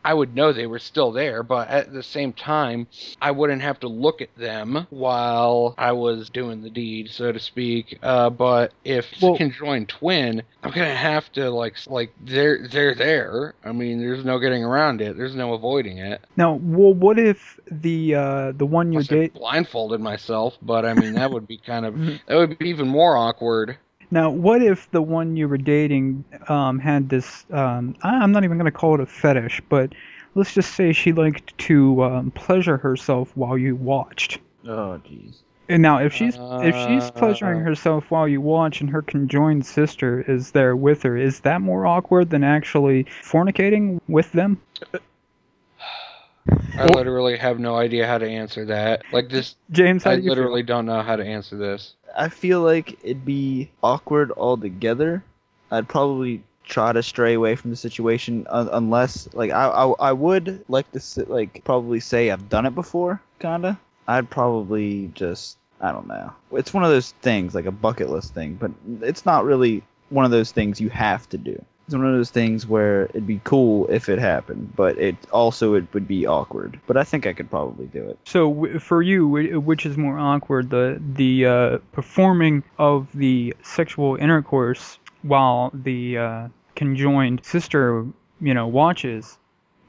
I 0.05 0.13
would 0.13 0.35
know 0.35 0.51
they 0.51 0.67
were 0.67 0.79
still 0.79 1.11
there. 1.11 1.43
But 1.43 1.69
at 1.69 1.93
the 1.93 2.03
same 2.03 2.33
time, 2.33 2.87
I 3.21 3.31
wouldn't 3.31 3.61
have 3.61 3.79
to 3.81 3.87
look 3.87 4.21
at 4.21 4.35
them 4.35 4.87
while 4.89 5.75
I 5.77 5.91
was 5.93 6.29
doing 6.29 6.61
the 6.61 6.69
deed, 6.69 7.09
so 7.09 7.31
to 7.31 7.39
speak. 7.39 7.99
Uh, 8.03 8.29
but 8.29 8.73
if 8.83 9.11
Well- 9.21 9.37
conjoined 9.37 9.89
twin, 9.89 10.43
I'm 10.63 10.71
gonna 10.71 10.95
have 10.95 11.31
to 11.33 11.49
like 11.49 11.75
like 11.87 12.11
they're 12.23 12.67
they're 12.67 12.95
there. 12.95 13.53
I 13.63 13.71
mean, 13.71 13.99
there's 13.99 14.23
no 14.23 14.39
getting 14.39 14.63
around 14.63 15.01
it. 15.01 15.17
There's 15.17 15.35
no 15.35 15.53
avoiding 15.53 15.97
it. 15.97 16.21
Now, 16.37 16.53
well, 16.61 16.93
what 16.93 17.19
if 17.19 17.59
the 17.69 18.15
uh, 18.15 18.51
the 18.53 18.65
one 18.65 18.95
I 18.95 19.01
dating? 19.01 19.31
blindfolded 19.39 19.99
myself, 20.01 20.57
but 20.61 20.85
I 20.85 20.93
mean 20.93 21.13
that 21.13 21.31
would 21.31 21.47
be 21.47 21.57
kind 21.57 21.85
of 21.85 21.95
that 22.27 22.35
would 22.35 22.57
be 22.57 22.69
even 22.69 22.87
more 22.87 23.17
awkward. 23.17 23.77
Now, 24.13 24.29
what 24.29 24.61
if 24.61 24.91
the 24.91 25.01
one 25.01 25.35
you 25.35 25.47
were 25.47 25.57
dating 25.57 26.23
um, 26.47 26.77
had 26.77 27.09
this? 27.09 27.47
Um, 27.49 27.95
I'm 28.03 28.31
not 28.31 28.43
even 28.43 28.59
going 28.59 28.71
to 28.71 28.77
call 28.77 28.93
it 28.93 28.99
a 29.01 29.07
fetish, 29.07 29.59
but 29.69 29.91
let's 30.35 30.53
just 30.53 30.75
say 30.75 30.93
she 30.93 31.13
liked 31.13 31.57
to 31.57 32.03
um, 32.03 32.29
pleasure 32.29 32.77
herself 32.77 33.35
while 33.35 33.57
you 33.57 33.75
watched. 33.75 34.37
Oh, 34.67 35.01
jeez. 35.03 35.37
And 35.67 35.81
now, 35.81 35.97
if 35.97 36.13
she's 36.13 36.37
if 36.39 36.75
she's 36.75 37.09
pleasuring 37.09 37.61
Uh. 37.61 37.63
herself 37.63 38.11
while 38.11 38.27
you 38.27 38.39
watch, 38.39 38.81
and 38.81 38.89
her 38.91 39.01
conjoined 39.01 39.65
sister 39.65 40.23
is 40.27 40.51
there 40.51 40.75
with 40.75 41.01
her, 41.01 41.17
is 41.17 41.39
that 41.39 41.61
more 41.61 41.87
awkward 41.87 42.29
than 42.29 42.43
actually 42.43 43.05
fornicating 43.23 43.99
with 44.07 44.31
them? 44.33 44.61
I 46.77 46.85
literally 46.85 47.37
have 47.37 47.59
no 47.59 47.77
idea 47.77 48.05
how 48.05 48.19
to 48.19 48.27
answer 48.29 48.65
that. 48.65 49.01
Like 49.11 49.29
this, 49.29 49.55
James, 49.71 50.05
I 50.05 50.17
do 50.17 50.21
you 50.21 50.23
feel? 50.29 50.35
literally 50.35 50.61
don't 50.61 50.85
know 50.85 51.01
how 51.01 51.15
to 51.15 51.25
answer 51.25 51.57
this. 51.57 51.95
I 52.15 52.29
feel 52.29 52.61
like 52.61 52.97
it'd 53.03 53.25
be 53.25 53.69
awkward 53.83 54.31
altogether. 54.37 55.23
I'd 55.71 55.87
probably 55.87 56.43
try 56.63 56.93
to 56.93 57.03
stray 57.03 57.33
away 57.33 57.55
from 57.55 57.71
the 57.71 57.75
situation 57.75 58.45
un- 58.49 58.69
unless, 58.71 59.27
like, 59.33 59.51
I, 59.51 59.65
I 59.67 59.89
I 60.09 60.11
would 60.13 60.63
like 60.69 60.91
to 60.93 60.99
sit, 60.99 61.29
like 61.29 61.63
probably 61.63 61.99
say 61.99 62.29
I've 62.31 62.49
done 62.49 62.65
it 62.65 62.75
before, 62.75 63.21
kinda. 63.39 63.79
I'd 64.07 64.29
probably 64.29 65.11
just 65.13 65.57
I 65.81 65.91
don't 65.91 66.07
know. 66.07 66.31
It's 66.53 66.73
one 66.73 66.83
of 66.83 66.89
those 66.91 67.11
things, 67.21 67.53
like 67.55 67.65
a 67.65 67.71
bucket 67.71 68.09
list 68.09 68.33
thing, 68.33 68.55
but 68.55 68.71
it's 69.01 69.25
not 69.25 69.43
really 69.45 69.83
one 70.09 70.23
of 70.25 70.31
those 70.31 70.51
things 70.51 70.79
you 70.79 70.89
have 70.89 71.27
to 71.29 71.37
do. 71.37 71.63
It's 71.85 71.95
one 71.95 72.05
of 72.05 72.13
those 72.13 72.29
things 72.29 72.65
where 72.65 73.05
it'd 73.05 73.27
be 73.27 73.41
cool 73.43 73.87
if 73.89 74.07
it 74.07 74.17
happened, 74.17 74.73
but 74.75 74.97
it 74.97 75.17
also 75.31 75.73
it 75.73 75.85
would 75.93 76.07
be 76.07 76.25
awkward. 76.25 76.79
But 76.87 76.95
I 76.95 77.03
think 77.03 77.27
I 77.27 77.33
could 77.33 77.49
probably 77.49 77.87
do 77.87 78.07
it. 78.07 78.17
So 78.25 78.79
for 78.79 79.01
you, 79.01 79.27
which 79.27 79.85
is 79.85 79.97
more 79.97 80.17
awkward, 80.17 80.69
the 80.69 81.01
the 81.13 81.45
uh, 81.45 81.77
performing 81.91 82.63
of 82.77 83.07
the 83.13 83.55
sexual 83.63 84.15
intercourse 84.15 84.97
while 85.23 85.71
the 85.73 86.17
uh, 86.17 86.47
conjoined 86.75 87.45
sister, 87.45 88.05
you 88.39 88.53
know, 88.53 88.67
watches 88.67 89.37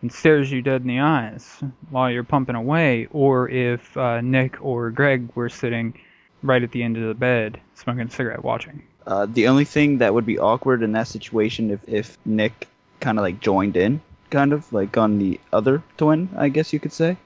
and 0.02 0.12
stares 0.12 0.50
you 0.50 0.62
dead 0.62 0.82
in 0.82 0.88
the 0.88 1.00
eyes 1.00 1.62
while 1.90 2.10
you're 2.10 2.24
pumping 2.24 2.56
away, 2.56 3.08
or 3.12 3.48
if 3.48 3.96
uh, 3.96 4.20
Nick 4.20 4.62
or 4.64 4.90
Greg 4.90 5.28
were 5.34 5.48
sitting 5.48 5.94
right 6.42 6.62
at 6.62 6.72
the 6.72 6.82
end 6.82 6.96
of 6.96 7.04
the 7.04 7.14
bed 7.14 7.60
smoking 7.74 8.02
a 8.02 8.10
cigarette 8.10 8.44
watching. 8.44 8.82
Uh, 9.06 9.26
the 9.26 9.49
only 9.49 9.64
thing 9.64 9.99
that 9.99 10.14
would 10.14 10.26
be 10.26 10.38
awkward 10.38 10.82
in 10.82 10.92
that 10.92 11.08
situation 11.08 11.70
if 11.70 11.80
if 11.87 12.18
Nick 12.25 12.68
kind 13.00 13.18
of 13.18 13.23
like 13.23 13.40
joined 13.40 13.76
in, 13.76 14.00
kind 14.30 14.52
of 14.52 14.73
like 14.73 14.96
on 14.96 15.18
the 15.18 15.40
other 15.52 15.82
twin, 15.96 16.28
I 16.37 16.49
guess 16.49 16.73
you 16.73 16.80
could 16.80 16.92
say. 16.92 17.16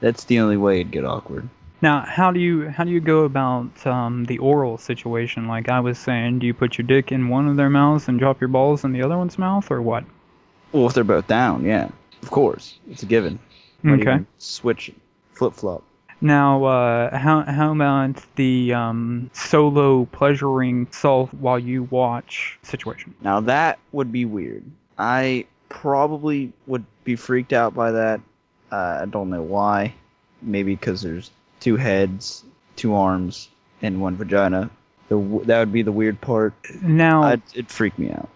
That's 0.00 0.24
the 0.24 0.38
only 0.40 0.56
way 0.56 0.80
it'd 0.80 0.92
get 0.92 1.04
awkward. 1.04 1.48
Now, 1.80 2.00
how 2.00 2.32
do 2.32 2.40
you 2.40 2.68
how 2.68 2.84
do 2.84 2.90
you 2.90 3.00
go 3.00 3.24
about 3.24 3.86
um, 3.86 4.24
the 4.24 4.38
oral 4.38 4.78
situation? 4.78 5.46
Like 5.46 5.68
I 5.68 5.80
was 5.80 5.98
saying, 5.98 6.40
do 6.40 6.46
you 6.46 6.54
put 6.54 6.78
your 6.78 6.86
dick 6.86 7.12
in 7.12 7.28
one 7.28 7.46
of 7.48 7.56
their 7.56 7.70
mouths 7.70 8.08
and 8.08 8.18
drop 8.18 8.40
your 8.40 8.48
balls 8.48 8.84
in 8.84 8.92
the 8.92 9.02
other 9.02 9.16
one's 9.16 9.38
mouth, 9.38 9.70
or 9.70 9.80
what? 9.82 10.04
Well, 10.72 10.86
if 10.86 10.94
they're 10.94 11.04
both 11.04 11.26
down, 11.26 11.64
yeah, 11.64 11.88
of 12.22 12.30
course, 12.30 12.78
it's 12.90 13.02
a 13.02 13.06
given. 13.06 13.38
Okay. 13.86 14.24
Switch, 14.38 14.90
flip 15.32 15.54
flop. 15.54 15.84
Now, 16.20 16.64
uh, 16.64 17.16
how 17.16 17.42
how 17.42 17.72
about 17.72 18.22
the 18.34 18.74
um, 18.74 19.30
solo 19.32 20.06
pleasuring 20.06 20.88
self 20.90 21.32
while 21.34 21.58
you 21.58 21.84
watch 21.84 22.58
situation? 22.62 23.14
Now 23.20 23.40
that 23.40 23.78
would 23.92 24.10
be 24.10 24.24
weird. 24.24 24.64
I 24.98 25.46
probably 25.68 26.52
would 26.66 26.84
be 27.04 27.14
freaked 27.14 27.52
out 27.52 27.74
by 27.74 27.92
that. 27.92 28.20
Uh, 28.72 29.00
I 29.02 29.06
don't 29.06 29.30
know 29.30 29.42
why. 29.42 29.94
Maybe 30.42 30.74
because 30.74 31.02
there's 31.02 31.30
two 31.60 31.76
heads, 31.76 32.44
two 32.76 32.94
arms, 32.94 33.48
and 33.80 34.00
one 34.00 34.16
vagina. 34.16 34.70
The 35.08 35.42
that 35.44 35.60
would 35.60 35.72
be 35.72 35.82
the 35.82 35.92
weird 35.92 36.20
part. 36.20 36.54
Now, 36.82 37.22
I'd, 37.22 37.42
it'd 37.54 37.70
freak 37.70 37.96
me 37.98 38.10
out. 38.10 38.28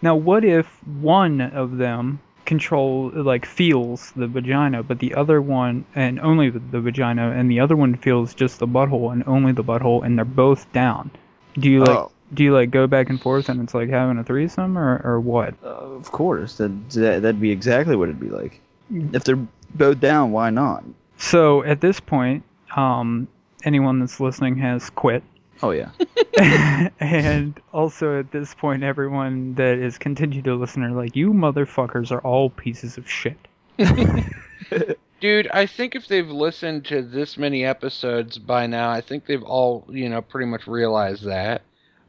now, 0.00 0.16
what 0.16 0.44
if 0.44 0.66
one 0.86 1.40
of 1.40 1.76
them 1.76 2.20
control 2.46 3.10
like 3.14 3.44
feels 3.44 4.12
the 4.12 4.26
vagina, 4.26 4.82
but 4.82 4.98
the 5.00 5.14
other 5.14 5.42
one 5.42 5.84
and 5.94 6.18
only 6.20 6.48
the, 6.50 6.58
the 6.58 6.80
vagina, 6.80 7.30
and 7.32 7.50
the 7.50 7.60
other 7.60 7.76
one 7.76 7.96
feels 7.96 8.34
just 8.34 8.58
the 8.58 8.66
butthole 8.66 9.12
and 9.12 9.24
only 9.26 9.52
the 9.52 9.64
butthole, 9.64 10.04
and 10.04 10.16
they're 10.16 10.24
both 10.24 10.72
down? 10.72 11.10
Do 11.58 11.70
you 11.70 11.80
like 11.80 11.98
Oh. 11.98 12.10
do 12.32 12.42
you 12.44 12.54
like 12.54 12.70
go 12.70 12.86
back 12.86 13.10
and 13.10 13.20
forth, 13.20 13.48
and 13.48 13.60
it's 13.62 13.74
like 13.74 13.88
having 13.90 14.18
a 14.18 14.24
threesome, 14.24 14.78
or 14.78 15.00
or 15.04 15.20
what? 15.20 15.54
Uh, 15.62 15.68
of 15.68 16.10
course, 16.12 16.56
that, 16.58 16.70
that 16.90 17.22
that'd 17.22 17.40
be 17.40 17.50
exactly 17.50 17.96
what 17.96 18.08
it'd 18.08 18.20
be 18.20 18.30
like. 18.30 18.60
If 18.90 19.24
they're 19.24 19.46
both 19.74 20.00
down, 20.00 20.32
why 20.32 20.50
not? 20.50 20.84
So 21.18 21.62
at 21.64 21.80
this 21.80 21.98
point, 22.00 22.44
um, 22.76 23.26
anyone 23.64 24.00
that's 24.00 24.20
listening 24.20 24.56
has 24.58 24.90
quit 24.90 25.22
Oh 25.62 25.70
yeah. 25.70 25.90
and 27.00 27.60
also 27.72 28.18
at 28.18 28.30
this 28.30 28.54
point, 28.54 28.82
everyone 28.82 29.54
that 29.54 29.78
is 29.78 29.98
continued 29.98 30.44
to 30.44 30.54
listen 30.54 30.82
are 30.82 30.90
like, 30.90 31.16
you 31.16 31.32
motherfuckers 31.32 32.10
are 32.10 32.20
all 32.20 32.50
pieces 32.50 32.98
of 32.98 33.08
shit. 33.10 33.38
Dude, 35.20 35.48
I 35.48 35.64
think 35.64 35.94
if 35.94 36.08
they've 36.08 36.28
listened 36.28 36.84
to 36.86 37.02
this 37.02 37.38
many 37.38 37.64
episodes 37.64 38.36
by 38.38 38.66
now, 38.66 38.90
I 38.90 39.00
think 39.00 39.26
they've 39.26 39.42
all, 39.42 39.86
you 39.88 40.08
know, 40.08 40.20
pretty 40.20 40.46
much 40.46 40.66
realized 40.66 41.24
that. 41.24 41.62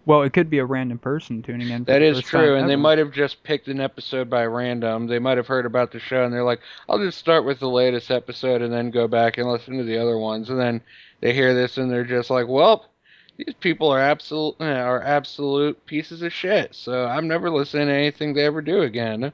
Well, 0.06 0.22
it 0.24 0.32
could 0.32 0.50
be 0.50 0.60
a 0.60 0.66
random 0.66 1.00
person 1.00 1.42
tuning 1.42 1.70
in. 1.70 1.84
for 1.84 1.92
That 1.92 2.00
the 2.00 2.06
is 2.06 2.18
first 2.20 2.32
time 2.32 2.42
true, 2.42 2.56
and 2.56 2.70
they 2.70 2.78
might 2.78 2.98
have 2.98 3.12
just 3.12 3.44
picked 3.44 3.68
an 3.68 3.82
episode 3.82 4.30
by 4.30 4.46
random. 4.46 5.08
They 5.08 5.20
might 5.20 5.36
have 5.38 5.48
heard 5.48 5.66
about 5.66 5.92
the 5.92 6.00
show, 6.00 6.24
and 6.24 6.34
they're 6.34 6.46
like, 6.46 6.62
"I'll 6.88 6.98
just 6.98 7.18
start 7.18 7.44
with 7.44 7.60
the 7.60 7.70
latest 7.70 8.10
episode, 8.10 8.62
and 8.62 8.72
then 8.72 8.90
go 8.90 9.10
back 9.10 9.38
and 9.38 9.50
listen 9.50 9.78
to 9.78 9.84
the 9.84 9.98
other 9.98 10.18
ones." 10.18 10.50
And 10.50 10.58
then 10.58 10.82
they 11.20 11.34
hear 11.34 11.54
this, 11.54 11.78
and 11.78 11.92
they're 11.92 12.06
just 12.06 12.30
like, 12.30 12.48
"Well, 12.48 12.86
these 13.38 13.56
people 13.60 13.90
are 13.90 14.00
absolute 14.00 14.56
are 14.60 15.02
absolute 15.02 15.86
pieces 15.86 16.22
of 16.22 16.34
shit." 16.34 16.76
So 16.76 17.06
I'm 17.06 17.28
never 17.28 17.50
listening 17.50 17.88
to 17.88 17.94
anything 17.94 18.34
they 18.34 18.46
ever 18.46 18.62
do 18.62 18.82
again. 18.82 19.32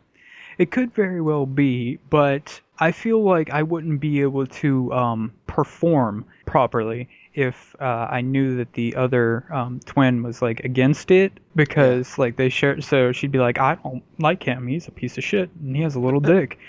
It 0.57 0.71
could 0.71 0.93
very 0.93 1.21
well 1.21 1.45
be, 1.45 1.97
but 2.09 2.61
I 2.79 2.91
feel 2.91 3.23
like 3.23 3.49
I 3.49 3.63
wouldn't 3.63 3.99
be 3.99 4.21
able 4.21 4.45
to 4.45 4.93
um, 4.93 5.31
perform 5.47 6.25
properly 6.45 7.09
if 7.33 7.75
uh, 7.79 8.07
I 8.09 8.21
knew 8.21 8.57
that 8.57 8.73
the 8.73 8.95
other 8.95 9.45
um, 9.51 9.79
twin 9.85 10.21
was 10.21 10.41
like 10.41 10.59
against 10.59 11.09
it 11.09 11.33
because 11.55 12.17
like 12.17 12.35
they 12.35 12.49
share. 12.49 12.79
So 12.81 13.11
she'd 13.11 13.31
be 13.31 13.39
like, 13.39 13.59
"I 13.59 13.75
don't 13.75 14.03
like 14.19 14.43
him. 14.43 14.67
He's 14.67 14.87
a 14.87 14.91
piece 14.91 15.17
of 15.17 15.23
shit, 15.23 15.49
and 15.61 15.75
he 15.75 15.81
has 15.81 15.95
a 15.95 15.99
little 15.99 16.19
dick." 16.19 16.59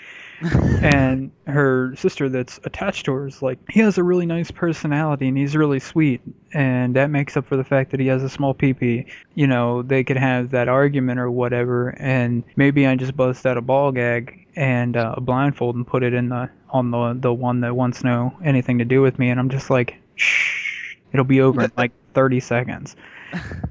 And 0.81 1.31
her 1.47 1.95
sister 1.95 2.29
that's 2.29 2.59
attached 2.63 3.05
to 3.05 3.13
her 3.13 3.27
is 3.27 3.41
like, 3.41 3.59
he 3.69 3.79
has 3.79 3.97
a 3.97 4.03
really 4.03 4.25
nice 4.25 4.51
personality 4.51 5.27
and 5.27 5.37
he's 5.37 5.55
really 5.55 5.79
sweet, 5.79 6.21
and 6.53 6.95
that 6.95 7.09
makes 7.09 7.37
up 7.37 7.45
for 7.45 7.57
the 7.57 7.63
fact 7.63 7.91
that 7.91 7.99
he 7.99 8.07
has 8.07 8.23
a 8.23 8.29
small 8.29 8.53
peepee. 8.53 9.09
You 9.33 9.47
know, 9.47 9.81
they 9.81 10.03
could 10.03 10.17
have 10.17 10.51
that 10.51 10.67
argument 10.67 11.19
or 11.19 11.31
whatever, 11.31 11.89
and 11.99 12.43
maybe 12.55 12.85
I 12.87 12.95
just 12.95 13.15
bust 13.15 13.45
out 13.45 13.57
a 13.57 13.61
ball 13.61 13.91
gag 13.91 14.47
and 14.55 14.95
uh, 14.95 15.15
a 15.17 15.21
blindfold 15.21 15.75
and 15.75 15.85
put 15.85 16.03
it 16.03 16.13
in 16.13 16.29
the 16.29 16.49
on 16.69 16.91
the 16.91 17.13
the 17.19 17.33
one 17.33 17.61
that 17.61 17.75
wants 17.75 18.03
no 18.03 18.37
anything 18.43 18.79
to 18.79 18.85
do 18.85 19.01
with 19.01 19.19
me, 19.19 19.29
and 19.29 19.39
I'm 19.39 19.49
just 19.49 19.69
like, 19.69 19.95
shh, 20.15 20.95
it'll 21.13 21.25
be 21.25 21.41
over 21.41 21.63
in 21.63 21.71
like 21.77 21.91
30 22.13 22.39
seconds. 22.39 22.95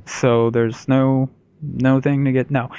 So 0.06 0.50
there's 0.50 0.88
no 0.88 1.30
no 1.62 2.00
thing 2.00 2.24
to 2.26 2.32
get 2.32 2.50
no. 2.50 2.70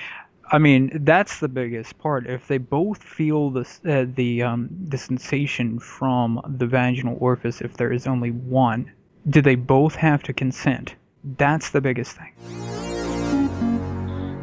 I 0.51 0.59
mean, 0.59 0.91
that's 1.03 1.39
the 1.39 1.47
biggest 1.47 1.97
part. 1.97 2.27
If 2.27 2.47
they 2.47 2.59
both 2.59 3.03
feel 3.03 3.49
the 3.49 3.61
uh, 3.85 4.05
the 4.13 4.43
um, 4.43 4.69
the 4.71 4.97
sensation 4.97 5.79
from 5.79 6.41
the 6.47 6.67
vaginal 6.67 7.17
orifice, 7.19 7.61
if 7.61 7.77
there 7.77 7.91
is 7.91 8.05
only 8.05 8.31
one, 8.31 8.91
do 9.27 9.41
they 9.41 9.55
both 9.55 9.95
have 9.95 10.21
to 10.23 10.33
consent? 10.33 10.95
That's 11.23 11.71
the 11.71 11.81
biggest 11.81 12.17
thing. 12.17 12.33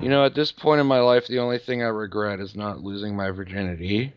You 0.03 0.09
know, 0.09 0.25
at 0.25 0.35
this 0.35 0.51
point 0.51 0.81
in 0.81 0.87
my 0.89 0.99
life, 0.99 1.29
the 1.29 1.39
only 1.39 1.59
thing 1.59 1.83
I 1.83 1.87
regret 1.87 2.41
is 2.41 2.57
not 2.57 2.83
losing 2.83 3.15
my 3.15 3.31
virginity. 3.31 4.13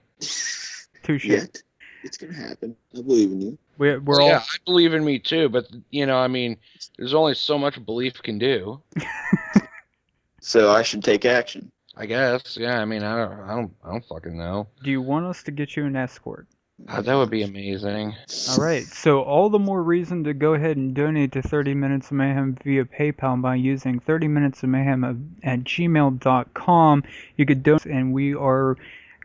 Touche. 1.04 1.26
Yet. 1.26 1.62
It's 2.04 2.18
gonna 2.18 2.34
happen. 2.34 2.76
I 2.96 3.02
believe 3.02 3.32
in 3.32 3.42
you. 3.42 3.58
We're, 3.78 4.00
we're 4.00 4.18
Well, 4.18 4.22
all 4.24 4.30
yeah, 4.30 4.40
I 4.40 4.58
believe 4.66 4.94
in 4.94 5.04
me 5.04 5.20
too, 5.20 5.50
but 5.50 5.68
you 5.92 6.06
know, 6.06 6.18
I 6.18 6.28
mean, 6.28 6.58
there's 6.98 7.14
only 7.14 7.36
so 7.36 7.58
much 7.58 7.84
belief 7.86 8.22
can 8.24 8.40
do. 8.40 8.82
So 10.46 10.70
I 10.70 10.84
should 10.84 11.04
take 11.04 11.26
action. 11.26 11.72
I 11.98 12.06
guess. 12.06 12.58
Yeah, 12.58 12.80
I 12.80 12.86
mean, 12.86 13.04
I 13.04 13.18
don't, 13.18 13.40
I 13.40 13.56
don't, 13.56 13.74
I 13.84 13.92
don't 13.92 14.06
fucking 14.06 14.38
know. 14.38 14.68
Do 14.84 14.92
you 14.92 15.02
want 15.02 15.26
us 15.26 15.44
to 15.44 15.52
get 15.52 15.76
you 15.76 15.86
an 15.86 15.96
escort? 15.96 16.48
God, 16.84 17.06
that 17.06 17.16
would 17.16 17.30
be 17.30 17.44
amazing. 17.44 18.16
All 18.50 18.58
right. 18.58 18.84
So 18.84 19.22
all 19.22 19.50
the 19.50 19.60
more 19.60 19.82
reason 19.82 20.26
to 20.26 20.34
go 20.34 20.56
ahead 20.56 20.76
and 20.76 20.94
donate 20.94 21.32
to 21.34 21.42
30 21.42 21.74
Minutes 21.74 22.08
of 22.08 22.18
Mayhem 22.18 22.58
via 22.64 22.84
PayPal 22.84 23.42
by 23.42 23.56
using 23.56 24.00
30 24.00 24.28
Minutes 24.28 24.62
of 24.62 24.70
Mayhem 24.70 25.38
at 25.42 25.60
gmail.com. 25.60 27.04
You 27.38 27.46
could 27.46 27.64
donate, 27.64 27.86
and 27.86 28.14
we 28.14 28.36
are 28.36 28.76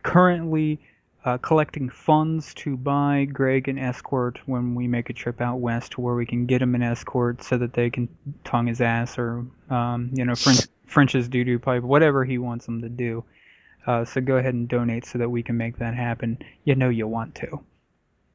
currently 0.01 0.79
uh, 1.25 1.37
collecting 1.39 1.89
funds 1.89 2.53
to 2.53 2.77
buy 2.77 3.25
Greg 3.25 3.67
an 3.67 3.77
escort 3.77 4.39
when 4.45 4.73
we 4.73 4.87
make 4.87 5.09
a 5.09 5.13
trip 5.13 5.41
out 5.41 5.57
west, 5.57 5.91
to 5.91 6.01
where 6.01 6.15
we 6.15 6.25
can 6.25 6.45
get 6.45 6.61
him 6.61 6.73
an 6.73 6.81
escort 6.81 7.43
so 7.43 7.57
that 7.57 7.73
they 7.73 7.89
can 7.89 8.07
tongue 8.45 8.67
his 8.67 8.79
ass 8.79 9.19
or, 9.19 9.45
um, 9.69 10.09
you 10.13 10.23
know, 10.23 10.35
French, 10.35 10.61
French's 10.91 11.27
doo 11.27 11.43
doo 11.43 11.57
pipe, 11.57 11.83
whatever 11.83 12.25
he 12.25 12.37
wants 12.37 12.65
them 12.65 12.81
to 12.81 12.89
do. 12.89 13.23
Uh, 13.87 14.05
so 14.05 14.21
go 14.21 14.37
ahead 14.37 14.53
and 14.53 14.67
donate 14.67 15.05
so 15.05 15.17
that 15.17 15.29
we 15.29 15.41
can 15.41 15.57
make 15.57 15.77
that 15.77 15.95
happen. 15.95 16.37
You 16.65 16.75
know 16.75 16.89
you 16.89 17.07
want 17.07 17.33
to. 17.35 17.61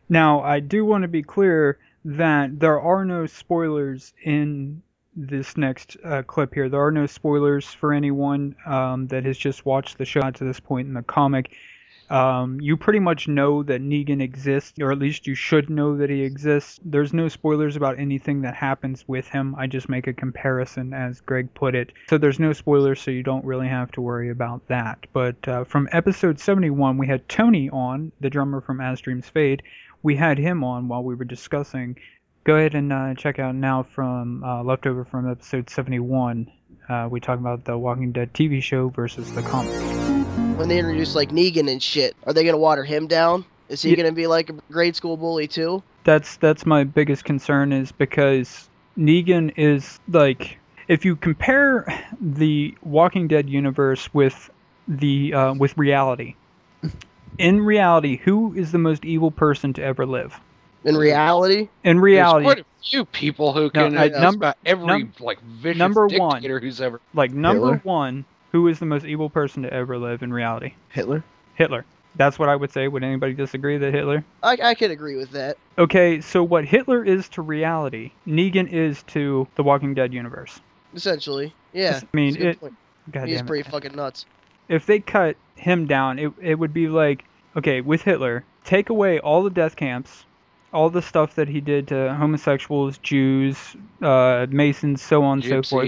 Now, 0.08 0.40
I 0.40 0.60
do 0.60 0.84
want 0.84 1.02
to 1.02 1.08
be 1.08 1.22
clear 1.22 1.78
that 2.04 2.58
there 2.58 2.80
are 2.80 3.04
no 3.04 3.26
spoilers 3.26 4.12
in 4.22 4.82
this 5.14 5.56
next 5.56 5.96
uh, 6.04 6.22
clip 6.22 6.54
here. 6.54 6.68
There 6.68 6.84
are 6.84 6.92
no 6.92 7.06
spoilers 7.06 7.66
for 7.66 7.92
anyone 7.92 8.54
um, 8.66 9.06
that 9.08 9.24
has 9.24 9.38
just 9.38 9.66
watched 9.66 9.98
the 9.98 10.04
show 10.04 10.30
to 10.30 10.44
this 10.44 10.60
point 10.60 10.88
in 10.88 10.94
the 10.94 11.02
comic. 11.02 11.54
Um, 12.08 12.60
you 12.60 12.76
pretty 12.76 13.00
much 13.00 13.26
know 13.26 13.62
that 13.64 13.80
Negan 13.80 14.22
exists, 14.22 14.78
or 14.80 14.92
at 14.92 14.98
least 14.98 15.26
you 15.26 15.34
should 15.34 15.68
know 15.68 15.96
that 15.96 16.10
he 16.10 16.22
exists. 16.22 16.78
There's 16.84 17.12
no 17.12 17.28
spoilers 17.28 17.76
about 17.76 17.98
anything 17.98 18.42
that 18.42 18.54
happens 18.54 19.04
with 19.08 19.28
him. 19.28 19.54
I 19.56 19.66
just 19.66 19.88
make 19.88 20.06
a 20.06 20.12
comparison, 20.12 20.94
as 20.94 21.20
Greg 21.20 21.52
put 21.54 21.74
it. 21.74 21.92
So 22.08 22.18
there's 22.18 22.38
no 22.38 22.52
spoilers, 22.52 23.00
so 23.00 23.10
you 23.10 23.22
don't 23.22 23.44
really 23.44 23.68
have 23.68 23.90
to 23.92 24.00
worry 24.00 24.30
about 24.30 24.66
that. 24.68 25.06
But 25.12 25.48
uh, 25.48 25.64
from 25.64 25.88
episode 25.92 26.38
71, 26.38 26.98
we 26.98 27.06
had 27.06 27.28
Tony 27.28 27.68
on, 27.70 28.12
the 28.20 28.30
drummer 28.30 28.60
from 28.60 28.80
As 28.80 29.00
Dreams 29.00 29.28
Fade. 29.28 29.62
We 30.02 30.16
had 30.16 30.38
him 30.38 30.62
on 30.62 30.88
while 30.88 31.02
we 31.02 31.14
were 31.16 31.24
discussing. 31.24 31.96
Go 32.44 32.54
ahead 32.54 32.76
and 32.76 32.92
uh, 32.92 33.14
check 33.14 33.40
out 33.40 33.56
now 33.56 33.82
from 33.82 34.44
uh, 34.44 34.62
leftover 34.62 35.04
from 35.04 35.28
episode 35.28 35.68
71. 35.68 36.48
Uh, 36.88 37.08
we 37.10 37.18
talk 37.18 37.40
about 37.40 37.64
the 37.64 37.76
Walking 37.76 38.12
Dead 38.12 38.32
TV 38.32 38.62
show 38.62 38.88
versus 38.90 39.32
the 39.32 39.42
comic. 39.42 39.95
When 40.56 40.68
they 40.68 40.78
introduce 40.78 41.14
like 41.14 41.30
Negan 41.30 41.70
and 41.70 41.82
shit, 41.82 42.14
are 42.26 42.32
they 42.32 42.44
gonna 42.44 42.56
water 42.56 42.82
him 42.84 43.06
down? 43.06 43.44
Is 43.68 43.82
he 43.82 43.90
Yeah. 43.90 43.96
gonna 43.96 44.12
be 44.12 44.26
like 44.26 44.48
a 44.50 44.54
grade 44.72 44.96
school 44.96 45.16
bully 45.16 45.46
too? 45.46 45.82
that's 46.04 46.36
that's 46.36 46.64
my 46.64 46.84
biggest 46.84 47.24
concern 47.24 47.72
is 47.72 47.90
because 47.90 48.68
Negan 48.96 49.52
is 49.56 49.98
like 50.08 50.58
if 50.88 51.04
you 51.04 51.16
compare 51.16 51.84
the 52.20 52.76
Walking 52.82 53.26
Dead 53.28 53.50
universe 53.50 54.08
with 54.14 54.48
the 54.88 55.34
uh, 55.34 55.54
with 55.54 55.76
reality. 55.76 56.34
In 57.38 57.60
reality, 57.60 58.16
who 58.16 58.54
is 58.54 58.72
the 58.72 58.78
most 58.78 59.04
evil 59.04 59.30
person 59.30 59.72
to 59.74 59.82
ever 59.82 60.06
live? 60.06 60.40
In 60.84 60.96
reality, 60.96 61.68
In 61.84 61.96
There's 61.96 62.02
reality, 62.02 62.44
quite 62.44 62.58
a 62.60 62.64
few 62.88 63.04
people 63.04 63.52
who 63.52 63.62
No, 63.64 63.70
can. 63.90 63.98
I- 63.98 64.06
uh, 64.10 64.20
num- 64.20 64.34
about 64.36 64.54
every 64.64 64.86
num- 64.86 65.12
like 65.20 65.40
vicious 65.42 65.78
number 65.78 66.06
one. 66.06 66.36
dictator 66.40 66.60
who's 66.60 66.80
ever. 66.80 67.00
like 67.14 67.32
number 67.32 67.72
Hitler? 67.74 67.80
one, 67.84 68.24
who 68.56 68.68
is 68.68 68.78
the 68.78 68.86
most 68.86 69.04
evil 69.04 69.28
person 69.28 69.62
to 69.64 69.70
ever 69.72 69.98
live 69.98 70.22
in 70.22 70.32
reality? 70.32 70.72
Hitler. 70.88 71.22
Hitler. 71.56 71.84
That's 72.14 72.38
what 72.38 72.48
I 72.48 72.56
would 72.56 72.72
say. 72.72 72.88
Would 72.88 73.04
anybody 73.04 73.34
disagree 73.34 73.76
that 73.76 73.92
Hitler? 73.92 74.24
I, 74.42 74.56
I 74.62 74.74
could 74.74 74.90
agree 74.90 75.16
with 75.16 75.30
that. 75.32 75.58
Okay, 75.76 76.22
so 76.22 76.42
what 76.42 76.64
Hitler 76.64 77.04
is 77.04 77.28
to 77.30 77.42
reality, 77.42 78.12
Negan 78.26 78.66
is 78.72 79.02
to 79.08 79.46
the 79.56 79.62
Walking 79.62 79.92
Dead 79.92 80.14
universe. 80.14 80.58
Essentially, 80.94 81.52
yeah. 81.74 82.00
I 82.02 82.16
mean, 82.16 82.32
that's 82.32 82.62
a 82.62 82.66
it- 82.66 82.72
God 83.12 83.28
He's 83.28 83.36
damn 83.36 83.44
it. 83.44 83.48
pretty 83.48 83.70
fucking 83.70 83.94
nuts. 83.94 84.24
if 84.68 84.86
they 84.86 85.00
cut 85.00 85.36
him 85.56 85.86
down, 85.86 86.18
it, 86.18 86.32
it 86.40 86.54
would 86.54 86.72
be 86.72 86.88
like, 86.88 87.24
okay, 87.58 87.82
with 87.82 88.00
Hitler, 88.00 88.42
take 88.64 88.88
away 88.88 89.20
all 89.20 89.42
the 89.42 89.50
death 89.50 89.76
camps, 89.76 90.24
all 90.72 90.88
the 90.88 91.02
stuff 91.02 91.34
that 91.34 91.46
he 91.48 91.60
did 91.60 91.88
to 91.88 92.14
homosexuals, 92.14 92.96
Jews, 92.98 93.76
uh, 94.00 94.46
Masons, 94.48 95.02
so 95.02 95.22
on 95.22 95.42
and 95.42 95.44
so 95.46 95.62
forth. 95.62 95.86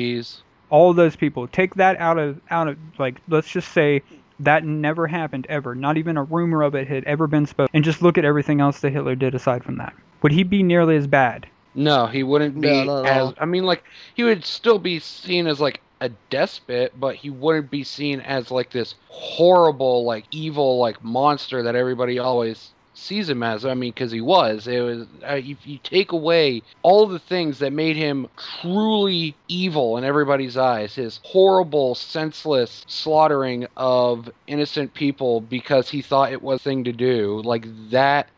Gypsies. 0.68 0.76
All 0.76 0.94
those 0.94 1.16
people, 1.16 1.48
take 1.48 1.74
that 1.76 1.98
out 1.98 2.18
of 2.18 2.40
out 2.50 2.68
of 2.68 2.78
like, 2.98 3.20
let's 3.28 3.48
just 3.48 3.72
say 3.72 4.02
that 4.40 4.64
never 4.64 5.06
happened 5.06 5.46
ever. 5.48 5.74
Not 5.74 5.96
even 5.96 6.16
a 6.16 6.22
rumor 6.22 6.62
of 6.62 6.74
it 6.74 6.88
had 6.88 7.04
ever 7.04 7.26
been 7.26 7.46
spoken. 7.46 7.70
And 7.74 7.84
just 7.84 8.02
look 8.02 8.18
at 8.18 8.24
everything 8.24 8.60
else 8.60 8.80
that 8.80 8.90
Hitler 8.90 9.14
did 9.14 9.34
aside 9.34 9.64
from 9.64 9.78
that. 9.78 9.94
Would 10.22 10.32
he 10.32 10.42
be 10.42 10.62
nearly 10.62 10.96
as 10.96 11.06
bad? 11.06 11.46
No, 11.74 12.06
he 12.06 12.22
wouldn't 12.22 12.60
be 12.60 12.68
No, 12.68 12.84
not 12.84 13.06
at 13.06 13.22
as. 13.22 13.34
I 13.38 13.44
mean, 13.44 13.64
like 13.64 13.84
he 14.14 14.24
would 14.24 14.44
still 14.44 14.78
be 14.78 14.98
seen 14.98 15.46
as 15.46 15.60
like 15.60 15.80
a 16.00 16.10
despot, 16.30 16.92
but 16.98 17.16
he 17.16 17.30
wouldn't 17.30 17.70
be 17.70 17.84
seen 17.84 18.20
as 18.20 18.50
like 18.50 18.70
this 18.70 18.94
horrible, 19.08 20.04
like 20.04 20.24
evil, 20.30 20.78
like 20.78 21.02
monster 21.02 21.62
that 21.64 21.74
everybody 21.74 22.18
always 22.18 22.70
sees 22.98 23.28
him 23.28 23.42
as. 23.42 23.64
I 23.64 23.74
mean, 23.74 23.92
because 23.92 24.12
he 24.12 24.20
was. 24.20 24.66
It 24.66 24.80
was. 24.80 25.06
Uh, 25.22 25.34
if 25.34 25.66
you 25.66 25.78
take 25.78 26.12
away 26.12 26.62
all 26.82 27.06
the 27.06 27.18
things 27.18 27.60
that 27.60 27.72
made 27.72 27.96
him 27.96 28.26
truly 28.60 29.36
evil 29.48 29.96
in 29.96 30.04
everybody's 30.04 30.56
eyes, 30.56 30.94
his 30.94 31.20
horrible, 31.22 31.94
senseless 31.94 32.84
slaughtering 32.88 33.66
of 33.76 34.30
innocent 34.46 34.94
people 34.94 35.40
because 35.40 35.88
he 35.88 36.02
thought 36.02 36.32
it 36.32 36.42
was 36.42 36.60
a 36.60 36.64
thing 36.64 36.84
to 36.84 36.92
do, 36.92 37.40
like 37.44 37.66
that 37.90 38.28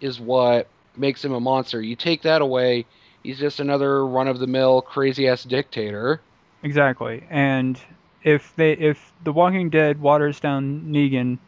is 0.00 0.20
what 0.20 0.68
makes 0.96 1.24
him 1.24 1.32
a 1.32 1.40
monster. 1.40 1.80
You 1.80 1.96
take 1.96 2.22
that 2.22 2.40
away, 2.40 2.86
he's 3.22 3.38
just 3.38 3.60
another 3.60 4.06
run 4.06 4.28
of 4.28 4.38
the 4.38 4.46
mill 4.46 4.80
crazy 4.82 5.28
ass 5.28 5.44
dictator. 5.44 6.20
Exactly. 6.62 7.24
And 7.28 7.80
if 8.22 8.54
they 8.56 8.72
if 8.72 9.12
The 9.24 9.32
Walking 9.32 9.70
Dead 9.70 10.00
waters 10.00 10.40
down 10.40 10.84
Negan 10.86 11.38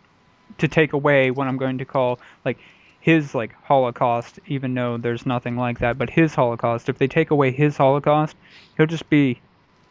to 0.58 0.68
take 0.68 0.92
away 0.92 1.30
what 1.30 1.46
I'm 1.46 1.56
going 1.56 1.78
to 1.78 1.84
call 1.84 2.20
like 2.44 2.58
his 3.00 3.34
like 3.34 3.54
Holocaust, 3.62 4.40
even 4.46 4.74
though 4.74 4.96
there's 4.96 5.26
nothing 5.26 5.56
like 5.56 5.78
that, 5.78 5.98
but 5.98 6.10
his 6.10 6.34
Holocaust. 6.34 6.88
If 6.88 6.98
they 6.98 7.06
take 7.06 7.30
away 7.30 7.50
his 7.52 7.76
Holocaust, 7.76 8.36
he'll 8.76 8.86
just 8.86 9.08
be 9.08 9.40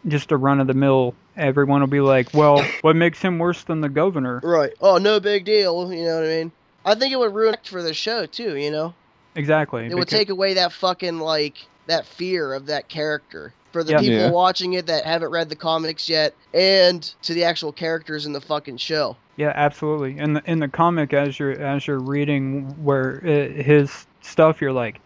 just 0.07 0.31
a 0.31 0.37
run 0.37 0.59
of 0.59 0.67
the 0.67 0.73
mill. 0.73 1.15
Everyone 1.37 1.81
will 1.81 1.87
be 1.87 2.01
like, 2.01 2.33
well, 2.33 2.61
what 2.81 2.95
makes 2.95 3.21
him 3.21 3.39
worse 3.39 3.63
than 3.63 3.81
the 3.81 3.89
governor? 3.89 4.41
Right. 4.43 4.73
Oh, 4.81 4.97
no 4.97 5.19
big 5.19 5.45
deal. 5.45 5.93
You 5.93 6.05
know 6.05 6.15
what 6.15 6.25
I 6.25 6.27
mean? 6.27 6.51
I 6.83 6.95
think 6.95 7.13
it 7.13 7.17
would 7.17 7.33
ruin 7.33 7.53
it 7.53 7.65
for 7.65 7.81
the 7.81 7.93
show 7.93 8.25
too. 8.25 8.55
You 8.55 8.71
know, 8.71 8.93
Exactly. 9.35 9.85
it 9.85 9.95
would 9.95 10.07
take 10.07 10.29
away 10.29 10.55
that 10.55 10.71
fucking 10.71 11.19
like 11.19 11.57
that 11.87 12.05
fear 12.05 12.53
of 12.53 12.67
that 12.67 12.89
character 12.89 13.53
for 13.75 13.83
the 13.83 13.91
Yeah. 13.91 13.99
people 13.99 14.15
Yeah. 14.19 14.29
watching 14.31 14.71
it 14.73 14.85
that 14.85 15.03
haven't 15.03 15.31
read 15.31 15.49
the 15.49 15.55
comics 15.57 16.07
yet, 16.07 16.33
and 16.53 17.03
to 17.23 17.33
the 17.33 17.43
actual 17.43 17.73
characters 17.73 18.25
in 18.25 18.31
the 18.31 18.39
fucking 18.39 18.77
show. 18.77 19.17
Yeah, 19.35 19.51
absolutely. 19.53 20.17
In 20.17 20.31
the 20.31 20.41
in 20.45 20.59
the 20.59 20.69
comic, 20.69 21.11
as 21.11 21.37
you're 21.37 21.51
as 21.51 21.85
you're 21.85 21.99
reading 21.99 22.73
where 22.81 23.17
uh, 23.25 23.61
his 23.61 24.07
stuff, 24.21 24.61
you're 24.61 24.71
like, 24.71 25.01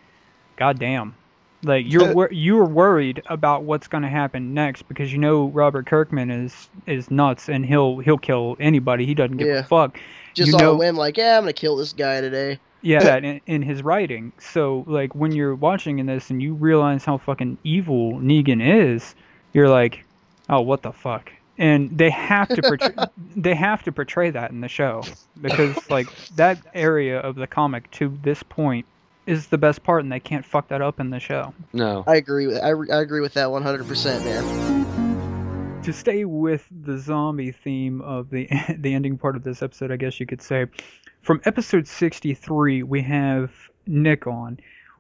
God 0.58 0.78
damn, 0.78 1.16
like 1.64 1.92
you're 1.92 2.32
you're 2.32 2.64
worried 2.66 3.24
about 3.26 3.64
what's 3.64 3.88
going 3.88 4.04
to 4.04 4.08
happen 4.10 4.54
next 4.54 4.88
because 4.88 5.12
you 5.12 5.18
know 5.18 5.48
Robert 5.48 5.88
Kirkman 5.88 6.30
is 6.30 6.70
is 6.86 7.10
nuts 7.10 7.50
and 7.50 7.66
he'll 7.66 7.98
he'll 7.98 8.20
kill 8.20 8.56
anybody. 8.60 9.04
He 9.08 9.16
doesn't 9.16 9.38
give 9.38 9.48
Yeah. 9.48 9.60
a 9.62 9.64
fuck. 9.64 9.98
Just 10.36 10.50
You 10.52 10.58
on 10.60 10.64
know- 10.64 10.72
a 10.74 10.78
whim, 10.78 10.96
like, 10.96 11.18
yeah, 11.18 11.38
I'm 11.38 11.42
gonna 11.42 11.54
kill 11.54 11.76
this 11.76 11.92
guy 11.94 12.22
today. 12.22 12.60
Yeah, 12.82 13.04
that 13.04 13.24
in, 13.24 13.42
in 13.46 13.62
his 13.62 13.84
writing. 13.84 14.32
So 14.40 14.84
like 14.88 15.14
when 15.16 15.32
you're 15.32 15.56
watching 15.56 16.00
in 16.00 16.06
this 16.06 16.30
and 16.30 16.42
you 16.42 16.54
realize 16.54 17.06
how 17.06 17.18
fucking 17.18 17.58
evil 17.64 18.14
Negan 18.14 18.62
is, 18.92 19.16
you're 19.54 19.70
like, 19.70 20.06
oh, 20.50 20.62
what 20.62 20.82
the 20.82 20.92
fuck? 20.92 21.32
And 21.58 21.98
they 21.98 22.10
have 22.10 22.48
to 22.48 22.62
portray, 22.62 22.96
they 23.36 23.54
have 23.54 23.84
to 23.84 23.92
portray 23.92 24.30
that 24.32 24.52
in 24.52 24.62
the 24.62 24.70
show 24.70 25.04
because 25.42 25.90
like 25.90 26.08
that 26.36 26.58
area 26.74 27.20
of 27.20 27.36
the 27.36 27.48
comic 27.48 27.92
to 27.92 28.18
this 28.24 28.42
point 28.44 28.86
is 29.26 29.48
the 29.48 29.58
best 29.58 29.84
part, 29.84 30.04
and 30.04 30.12
they 30.12 30.20
can't 30.20 30.44
fuck 30.44 30.70
that 30.70 30.82
up 30.82 31.00
in 31.00 31.12
the 31.12 31.20
show. 31.20 31.54
No. 31.72 32.04
I 32.08 32.16
agree 32.16 32.48
with 32.48 32.58
I, 32.58 32.70
I 32.70 33.02
agree 33.02 33.22
with 33.22 33.34
that 33.36 33.52
100, 33.52 33.88
percent 33.88 34.26
man. 34.26 35.82
to 35.84 35.94
stay 35.94 36.26
with 36.26 36.66
the 36.72 36.98
zombie 36.98 37.52
theme 37.52 38.02
of 38.02 38.30
the 38.32 38.50
the 38.78 38.94
ending 38.94 39.18
part 39.18 39.36
of 39.36 39.44
this 39.44 39.62
episode, 39.62 39.92
I 39.92 39.98
guess 39.98 40.20
you 40.20 40.26
could 40.26 40.42
say, 40.42 40.66
from 41.22 41.42
episode 41.46 41.88
63 41.88 42.84
we 42.84 43.02
have 43.02 43.52
Nick 43.86 44.28
on, 44.28 44.60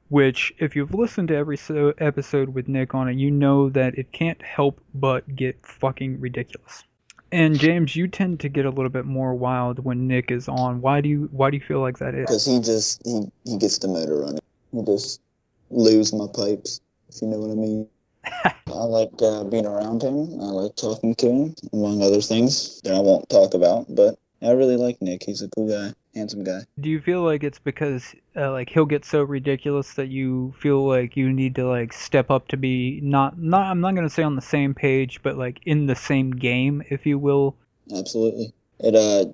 which 0.09 0.53
if 0.57 0.75
you've 0.75 0.93
listened 0.93 1.29
to 1.29 1.35
every 1.35 1.57
so 1.57 1.93
episode 1.97 2.49
with 2.49 2.67
Nick 2.67 2.93
on 2.93 3.07
it, 3.07 3.15
you 3.15 3.31
know 3.31 3.69
that 3.69 3.97
it 3.97 4.11
can't 4.11 4.41
help 4.41 4.81
but 4.93 5.35
get 5.35 5.65
fucking 5.65 6.19
ridiculous. 6.19 6.83
And 7.31 7.59
James, 7.59 7.95
you 7.95 8.07
tend 8.07 8.39
to 8.39 8.49
get 8.49 8.65
a 8.65 8.69
little 8.69 8.89
bit 8.89 9.05
more 9.05 9.35
wild 9.35 9.83
when 9.83 10.07
Nick 10.07 10.31
is 10.31 10.47
on. 10.47 10.81
Why 10.81 11.01
do 11.01 11.09
you 11.09 11.29
why 11.31 11.51
do 11.51 11.57
you 11.57 11.63
feel 11.63 11.79
like 11.79 11.99
that 11.99 12.15
is? 12.15 12.25
Because 12.25 12.45
he 12.45 12.59
just 12.59 13.01
he, 13.05 13.21
he 13.45 13.57
gets 13.57 13.77
the 13.77 13.87
motor 13.87 14.19
running. 14.19 14.39
He 14.71 14.83
just 14.83 15.21
lose 15.69 16.11
my 16.11 16.25
pipes, 16.33 16.81
if 17.09 17.21
you 17.21 17.27
know 17.27 17.37
what 17.37 17.51
I 17.51 17.55
mean. 17.55 17.87
I 18.45 18.83
like 18.83 19.11
uh, 19.21 19.43
being 19.43 19.65
around 19.65 20.01
him. 20.01 20.41
I 20.41 20.45
like 20.45 20.75
talking 20.75 21.13
to 21.15 21.27
him, 21.27 21.55
among 21.71 22.01
other 22.01 22.21
things 22.21 22.81
that 22.81 22.93
I 22.93 22.99
won't 22.99 23.29
talk 23.29 23.53
about. 23.53 23.85
But 23.93 24.17
I 24.41 24.51
really 24.51 24.77
like 24.77 25.01
Nick. 25.01 25.23
He's 25.23 25.41
a 25.41 25.49
cool 25.49 25.67
guy, 25.67 25.93
handsome 26.15 26.43
guy. 26.43 26.61
Do 26.79 26.89
you 26.89 27.01
feel 27.01 27.21
like 27.21 27.43
it's 27.43 27.59
because 27.59 28.15
uh, 28.35 28.51
like 28.51 28.69
he'll 28.69 28.85
get 28.85 29.03
so 29.03 29.21
ridiculous 29.21 29.95
that 29.95 30.07
you 30.07 30.53
feel 30.59 30.87
like 30.87 31.17
you 31.17 31.33
need 31.33 31.55
to 31.55 31.67
like 31.67 31.91
step 31.91 32.31
up 32.31 32.47
to 32.49 32.57
be 32.57 33.01
not 33.01 33.37
not 33.37 33.67
I'm 33.67 33.81
not 33.81 33.95
gonna 33.95 34.09
say 34.09 34.23
on 34.23 34.35
the 34.35 34.41
same 34.41 34.73
page, 34.73 35.21
but 35.23 35.37
like 35.37 35.59
in 35.65 35.87
the 35.87 35.95
same 35.95 36.31
game, 36.31 36.83
if 36.89 37.05
you 37.05 37.19
will. 37.19 37.55
Absolutely. 37.93 38.53
It 38.79 38.95
uh 38.95 39.25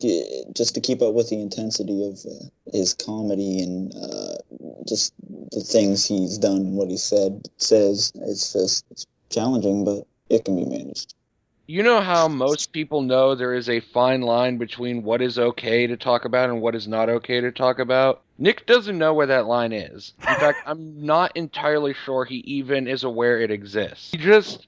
just 0.54 0.74
to 0.74 0.82
keep 0.82 1.04
up 1.04 1.14
with 1.14 1.30
the 1.30 1.40
intensity 1.40 2.08
of 2.08 2.20
uh, 2.26 2.46
his 2.74 2.96
comedy 2.96 3.62
and 3.62 3.94
uh, 3.94 4.38
just 4.88 5.14
the 5.52 5.62
things 5.62 6.06
he's 6.06 6.40
done, 6.40 6.58
and 6.58 6.76
what 6.76 6.90
he 6.90 6.98
said 6.98 7.48
says. 7.58 8.12
It's 8.16 8.54
just 8.54 8.86
it's 8.90 9.06
challenging, 9.30 9.86
but 9.86 10.08
it 10.30 10.46
can 10.46 10.56
be 10.56 10.66
managed. 10.66 11.14
You 11.68 11.82
know 11.82 12.00
how 12.00 12.28
most 12.28 12.74
people 12.74 13.02
know 13.02 13.34
there 13.34 13.56
is 13.56 13.70
a 13.70 13.80
fine 13.80 14.22
line 14.22 14.58
between 14.58 15.02
what 15.02 15.20
is 15.20 15.40
okay 15.40 15.88
to 15.88 15.98
talk 15.98 16.26
about 16.26 16.50
and 16.50 16.62
what 16.62 16.76
is 16.76 16.88
not 16.88 17.10
okay 17.10 17.42
to 17.42 17.52
talk 17.52 17.80
about? 17.80 18.22
Nick 18.38 18.68
doesn't 18.68 19.00
know 19.00 19.16
where 19.16 19.26
that 19.26 19.48
line 19.48 19.74
is. 19.74 20.14
In 20.20 20.36
fact, 20.36 20.60
I'm 20.68 21.04
not 21.04 21.36
entirely 21.36 21.96
sure 22.06 22.24
he 22.24 22.38
even 22.46 22.88
is 22.88 23.04
aware 23.04 23.40
it 23.40 23.50
exists. 23.50 24.12
He 24.12 24.20
just 24.20 24.68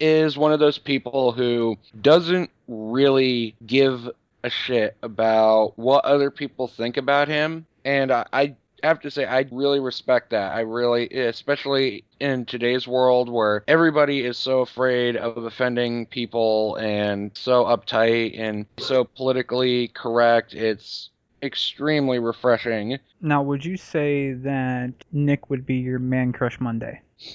is 0.00 0.38
one 0.38 0.52
of 0.52 0.58
those 0.58 0.78
people 0.78 1.32
who 1.32 1.76
doesn't 2.00 2.48
really 2.66 3.54
give 3.66 4.08
a 4.42 4.48
shit 4.48 4.96
about 5.02 5.74
what 5.76 6.06
other 6.06 6.30
people 6.30 6.66
think 6.66 6.96
about 6.96 7.28
him. 7.28 7.66
And 7.84 8.10
I, 8.10 8.24
I 8.32 8.56
have 8.82 9.00
to 9.00 9.10
say, 9.10 9.24
I 9.24 9.46
really 9.50 9.80
respect 9.80 10.30
that. 10.30 10.52
I 10.52 10.60
really, 10.60 11.08
especially 11.08 12.04
in 12.20 12.44
today's 12.44 12.86
world 12.86 13.28
where 13.28 13.64
everybody 13.68 14.24
is 14.24 14.36
so 14.36 14.60
afraid 14.60 15.16
of 15.16 15.44
offending 15.44 16.06
people 16.06 16.76
and 16.76 17.30
so 17.34 17.64
uptight 17.64 18.38
and 18.38 18.66
so 18.78 19.04
politically 19.04 19.88
correct. 19.88 20.54
It's 20.54 21.10
extremely 21.42 22.18
refreshing. 22.18 22.98
Now, 23.20 23.42
would 23.42 23.64
you 23.64 23.76
say 23.76 24.32
that 24.32 24.92
Nick 25.12 25.50
would 25.50 25.66
be 25.66 25.76
your 25.76 25.98
man 25.98 26.32
crush 26.32 26.60
Monday? 26.60 27.02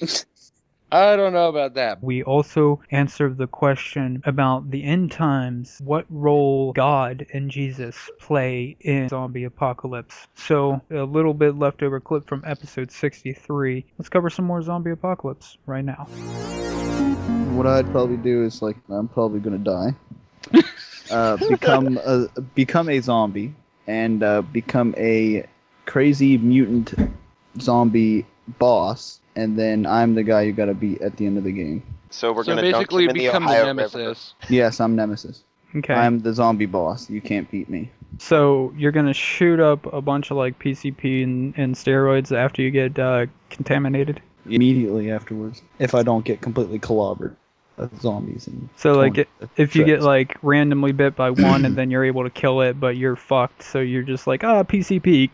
I 0.94 1.16
don't 1.16 1.32
know 1.32 1.48
about 1.48 1.74
that. 1.74 2.04
We 2.04 2.22
also 2.22 2.80
answered 2.92 3.36
the 3.36 3.48
question 3.48 4.22
about 4.26 4.70
the 4.70 4.84
end 4.84 5.10
times, 5.10 5.80
what 5.82 6.06
role 6.08 6.72
God 6.72 7.26
and 7.32 7.50
Jesus 7.50 7.96
play 8.20 8.76
in 8.78 9.08
zombie 9.08 9.42
apocalypse. 9.42 10.28
So, 10.36 10.80
a 10.92 11.02
little 11.02 11.34
bit 11.34 11.56
leftover 11.56 11.98
clip 11.98 12.28
from 12.28 12.44
episode 12.46 12.92
63. 12.92 13.84
Let's 13.98 14.08
cover 14.08 14.30
some 14.30 14.44
more 14.44 14.62
zombie 14.62 14.92
apocalypse 14.92 15.58
right 15.66 15.84
now. 15.84 16.04
What 17.56 17.66
I'd 17.66 17.90
probably 17.90 18.16
do 18.16 18.44
is 18.44 18.62
like 18.62 18.76
I'm 18.88 19.08
probably 19.08 19.40
gonna 19.40 19.58
die. 19.58 19.96
uh, 21.10 21.38
become 21.48 21.98
a 22.04 22.28
become 22.54 22.88
a 22.88 23.00
zombie 23.00 23.52
and 23.88 24.22
uh, 24.22 24.42
become 24.42 24.94
a 24.96 25.44
crazy 25.86 26.38
mutant 26.38 26.94
zombie 27.60 28.26
boss, 28.60 29.18
and 29.36 29.58
then 29.58 29.86
I'm 29.86 30.14
the 30.14 30.22
guy 30.22 30.42
you 30.42 30.52
gotta 30.52 30.74
beat 30.74 31.00
at 31.00 31.16
the 31.16 31.26
end 31.26 31.38
of 31.38 31.44
the 31.44 31.52
game. 31.52 31.82
So 32.10 32.32
we're 32.32 32.44
so 32.44 32.54
gonna 32.54 32.70
dunk 32.70 32.88
basically 32.90 33.04
him 33.04 33.10
in 33.10 33.16
the 33.16 33.26
become 33.26 33.44
the, 33.44 33.50
Ohio 33.50 33.66
River. 33.66 33.74
nemesis. 33.74 34.34
Yes, 34.48 34.80
I'm 34.80 34.94
Nemesis. 34.94 35.42
Okay. 35.76 35.94
I'm 35.94 36.20
the 36.20 36.32
zombie 36.32 36.66
boss. 36.66 37.10
You 37.10 37.20
can't 37.20 37.50
beat 37.50 37.68
me. 37.68 37.90
So 38.18 38.72
you're 38.76 38.92
gonna 38.92 39.14
shoot 39.14 39.58
up 39.58 39.92
a 39.92 40.00
bunch 40.00 40.30
of 40.30 40.36
like 40.36 40.58
PCP 40.58 41.24
and, 41.24 41.54
and 41.56 41.74
steroids 41.74 42.36
after 42.36 42.62
you 42.62 42.70
get 42.70 42.98
uh, 42.98 43.26
contaminated. 43.50 44.22
Immediately 44.46 45.10
afterwards, 45.10 45.62
if 45.78 45.94
I 45.94 46.02
don't 46.02 46.24
get 46.24 46.40
completely 46.40 46.78
clobbered 46.78 47.34
by 47.76 47.88
zombies 48.00 48.46
and 48.46 48.68
So 48.76 48.92
like 48.92 49.14
torn 49.14 49.26
it, 49.40 49.48
if 49.56 49.74
you 49.74 49.84
get 49.84 50.02
like 50.02 50.36
randomly 50.42 50.92
bit 50.92 51.16
by 51.16 51.30
one 51.30 51.64
and 51.64 51.74
then 51.74 51.90
you're 51.90 52.04
able 52.04 52.24
to 52.24 52.30
kill 52.30 52.60
it, 52.60 52.78
but 52.78 52.96
you're 52.96 53.16
fucked. 53.16 53.62
So 53.62 53.80
you're 53.80 54.02
just 54.02 54.26
like 54.26 54.44
ah 54.44 54.62
PCP 54.62 55.32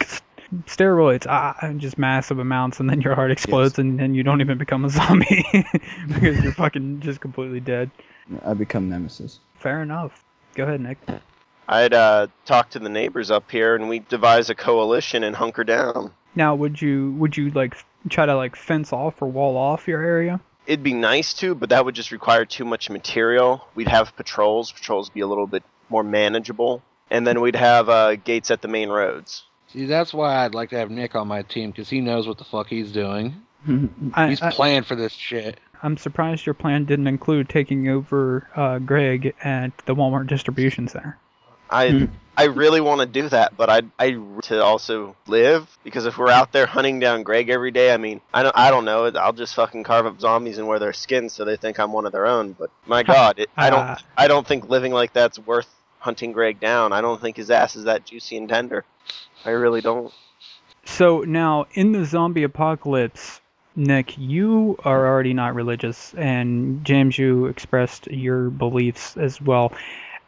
steroids 0.67 1.27
ah 1.29 1.57
and 1.63 1.81
just 1.81 1.97
massive 1.99 2.39
amounts 2.39 2.81
and 2.81 2.91
then 2.91 3.01
your 3.01 3.15
heart 3.15 3.31
explodes 3.31 3.79
and 3.79 3.99
then 3.99 4.15
you 4.15 4.23
don't 4.23 4.41
even 4.41 4.59
become 4.59 4.85
a 4.85 4.91
zombie 4.91 5.45
because 6.09 6.43
you're 6.43 6.53
fucking 6.53 7.01
just 7.01 7.21
completely 7.21 7.61
dead. 7.61 7.91
I 8.45 8.55
become 8.55 8.89
Nemesis. 8.89 9.41
Fair 9.57 9.83
enough. 9.83 10.25
Go 10.55 10.65
ahead, 10.65 10.81
Nick. 10.81 10.99
I'd 11.69 11.95
uh, 11.95 12.27
talk 12.47 12.71
to 12.71 12.81
the 12.81 12.89
neighbors 12.89 13.31
up 13.31 13.51
here, 13.51 13.77
and 13.77 13.89
we 13.89 14.01
devise 14.01 14.51
a 14.51 14.57
coalition 14.57 15.23
and 15.23 15.37
hunker 15.37 15.63
down. 15.63 16.13
Now 16.35 16.55
would 16.55 16.81
you 16.81 17.13
would 17.13 17.37
you 17.37 17.51
like 17.51 17.77
try 18.09 18.27
to 18.27 18.37
like 18.37 18.57
fence 18.57 18.93
off 18.93 19.21
or 19.23 19.29
wall 19.29 19.57
off 19.57 19.87
your 19.87 20.03
area? 20.03 20.41
It'd 20.67 20.83
be 20.83 20.95
nice 20.95 21.35
to, 21.35 21.55
but 21.55 21.71
that 21.71 21.85
would 21.85 21.95
just 21.95 22.13
require 22.13 22.45
too 22.45 22.65
much 22.65 22.91
material. 22.91 23.67
We'd 23.75 23.89
have 23.89 24.15
patrols. 24.17 24.71
Patrols 24.73 25.09
would 25.09 25.15
be 25.15 25.21
a 25.21 25.27
little 25.27 25.47
bit 25.47 25.63
more 25.89 26.05
manageable, 26.05 26.83
and 27.11 27.27
then 27.27 27.41
we'd 27.41 27.57
have 27.57 27.89
uh, 27.89 28.17
gates 28.17 28.51
at 28.51 28.63
the 28.63 28.69
main 28.69 28.89
roads. 28.89 29.45
See, 29.73 29.87
that's 29.87 30.13
why 30.13 30.45
I'd 30.45 30.55
like 30.55 30.71
to 30.71 30.79
have 30.79 30.91
Nick 30.91 31.15
on 31.15 31.29
my 31.29 31.43
team 31.43 31.71
because 31.71 31.89
he 31.89 32.01
knows 32.01 32.27
what 32.27 32.39
the 32.39 32.45
fuck 32.45 32.67
he's 32.69 32.93
doing. 32.93 33.35
I, 34.15 34.29
He's 34.29 34.43
I, 34.43 34.51
playing 34.51 34.83
for 34.85 34.97
this 34.97 35.13
shit. 35.13 35.59
I'm 35.83 35.97
surprised 35.97 36.45
your 36.47 36.55
plan 36.55 36.85
didn't 36.85 37.07
include 37.07 37.49
taking 37.49 37.89
over 37.89 38.49
uh, 38.57 38.79
Greg 38.79 39.35
at 39.43 39.77
the 39.87 39.95
Walmart 39.95 40.27
distribution 40.27 40.89
center. 40.89 41.19
I 41.71 41.91
Hmm. 41.91 42.05
I 42.37 42.45
really 42.45 42.81
want 42.81 43.01
to 43.01 43.07
do 43.07 43.29
that, 43.29 43.57
but 43.57 43.69
I 43.69 43.83
I 43.99 44.19
to 44.45 44.65
also 44.65 45.15
live 45.27 45.69
because 45.85 46.07
if 46.07 46.17
we're 46.17 46.31
out 46.31 46.53
there 46.53 46.65
hunting 46.67 46.99
down 46.99 47.23
Greg 47.23 47.51
every 47.51 47.71
day, 47.71 47.93
I 47.93 47.97
mean, 47.99 48.21
I 48.33 48.43
don't 48.43 48.57
I 48.57 48.71
don't 48.71 48.85
know. 48.87 49.05
I'll 49.07 49.33
just 49.35 49.55
fucking 49.55 49.85
carve 49.85 50.07
up 50.07 50.21
zombies 50.21 50.57
and 50.59 50.67
wear 50.67 50.79
their 50.79 50.95
skin 50.95 51.29
so 51.29 51.45
they 51.45 51.57
think 51.57 51.79
I'm 51.79 51.93
one 51.93 52.07
of 52.07 52.13
their 52.13 52.27
own. 52.27 52.53
But 52.53 52.71
my 52.87 53.03
God, 53.05 53.39
it, 53.39 53.51
I 53.57 53.69
Uh, 53.69 53.71
don't 53.71 54.03
I 54.17 54.27
don't 54.29 54.47
think 54.47 54.69
living 54.71 54.93
like 54.93 55.13
that's 55.13 55.39
worth 55.39 55.69
hunting 56.01 56.33
Greg 56.33 56.59
down. 56.59 56.93
I 56.93 57.01
don't 57.01 57.21
think 57.21 57.37
his 57.37 57.51
ass 57.51 57.77
is 57.77 57.85
that 57.85 58.05
juicy 58.05 58.37
and 58.37 58.49
tender. 58.49 58.85
I 59.45 59.51
really 59.51 59.81
don't. 59.81 60.13
So 60.85 61.21
now 61.21 61.67
in 61.75 61.93
the 61.93 62.05
zombie 62.05 62.43
apocalypse, 62.43 63.41
Nick, 63.77 64.19
you 64.19 64.77
are 64.85 65.07
already 65.07 65.33
not 65.33 65.55
religious, 65.55 66.13
and 66.15 66.85
James, 66.85 67.17
you 67.17 67.47
expressed 67.47 68.09
your 68.09 68.51
beliefs 68.51 69.17
as 69.17 69.41
well. 69.41 69.73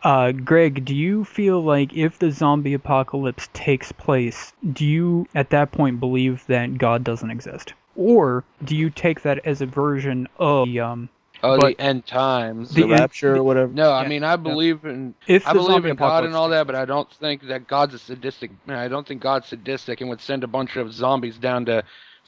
Uh, 0.02 0.32
Greg, 0.32 0.84
do 0.84 0.94
you 0.94 1.24
feel 1.24 1.62
like 1.62 1.92
if 1.94 2.18
the 2.18 2.30
zombie 2.30 2.74
apocalypse 2.74 3.48
takes 3.52 3.92
place, 3.92 4.52
do 4.72 4.84
you 4.84 5.26
at 5.34 5.50
that 5.50 5.72
point 5.72 6.00
believe 6.00 6.44
that 6.46 6.78
God 6.78 7.04
doesn't 7.04 7.30
exist? 7.30 7.74
Or 7.96 8.44
do 8.64 8.76
you 8.76 8.90
take 8.90 9.22
that 9.22 9.46
as 9.46 9.60
a 9.60 9.66
version 9.66 10.28
of 10.38 10.66
the, 10.66 10.80
um, 10.80 11.08
Oh, 11.44 11.58
But- 11.58 11.76
the 11.76 11.80
end 11.82 12.06
times. 12.06 12.68
The 12.70 12.82
The 12.82 12.82
end- 12.82 13.00
rapture 13.00 13.36
or 13.36 13.42
whatever. 13.42 13.72
no, 13.72 13.90
I 13.92 14.06
mean 14.06 14.22
I 14.22 14.36
believe 14.36 14.84
in 14.84 15.14
if 15.26 15.46
I 15.46 15.52
believe 15.52 15.84
in 15.84 15.96
God 15.96 16.24
and 16.24 16.34
all 16.36 16.48
that, 16.50 16.66
but 16.66 16.76
I 16.76 16.84
don't 16.84 17.10
think 17.10 17.46
that 17.48 17.66
God's 17.66 17.94
a 17.94 17.98
sadistic. 17.98 18.50
I 18.68 18.88
don't 18.88 19.06
think 19.06 19.20
God's 19.22 19.48
sadistic 19.48 20.00
and 20.00 20.08
would 20.10 20.20
send 20.20 20.44
a 20.44 20.46
bunch 20.46 20.76
of 20.76 20.92
zombies 20.92 21.38
down 21.38 21.64
to 21.66 21.82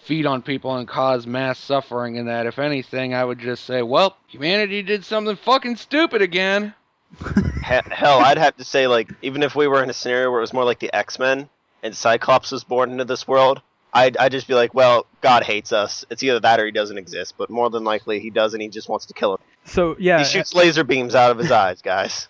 feed 0.04 0.26
on 0.26 0.42
people 0.42 0.76
and 0.76 0.86
cause 0.88 1.26
mass 1.26 1.58
suffering. 1.58 2.18
And 2.18 2.28
that, 2.28 2.46
if 2.46 2.58
anything, 2.58 3.14
I 3.14 3.24
would 3.24 3.38
just 3.38 3.64
say, 3.64 3.82
well, 3.82 4.16
humanity 4.26 4.82
did 4.82 5.04
something 5.04 5.36
fucking 5.36 5.76
stupid 5.76 6.20
again. 6.20 6.74
Hell, 7.62 8.18
I'd 8.20 8.38
have 8.38 8.56
to 8.56 8.64
say 8.64 8.86
like 8.86 9.10
even 9.22 9.42
if 9.42 9.54
we 9.54 9.66
were 9.68 9.82
in 9.82 9.88
a 9.90 9.92
scenario 9.94 10.30
where 10.30 10.40
it 10.40 10.42
was 10.42 10.52
more 10.52 10.64
like 10.64 10.80
the 10.80 10.92
X 10.94 11.18
Men 11.18 11.48
and 11.82 11.94
Cyclops 11.94 12.50
was 12.50 12.64
born 12.64 12.90
into 12.90 13.04
this 13.04 13.28
world, 13.28 13.62
I'd 13.94 14.16
I'd 14.16 14.32
just 14.32 14.48
be 14.48 14.54
like, 14.54 14.74
well, 14.74 15.06
God 15.20 15.44
hates 15.44 15.72
us. 15.72 16.04
It's 16.10 16.22
either 16.22 16.40
that 16.40 16.60
or 16.60 16.66
he 16.66 16.72
doesn't 16.72 16.98
exist. 16.98 17.34
But 17.38 17.48
more 17.48 17.70
than 17.70 17.84
likely, 17.84 18.18
he 18.18 18.30
does, 18.30 18.52
and 18.52 18.60
he 18.60 18.68
just 18.68 18.88
wants 18.88 19.06
to 19.06 19.14
kill 19.14 19.34
us. 19.34 19.40
So 19.64 19.96
yeah, 19.98 20.18
he 20.18 20.24
shoots 20.24 20.54
laser 20.54 20.84
beams 20.84 21.14
out 21.14 21.30
of 21.30 21.38
his 21.38 21.50
eyes, 21.50 21.80
guys. 21.80 22.28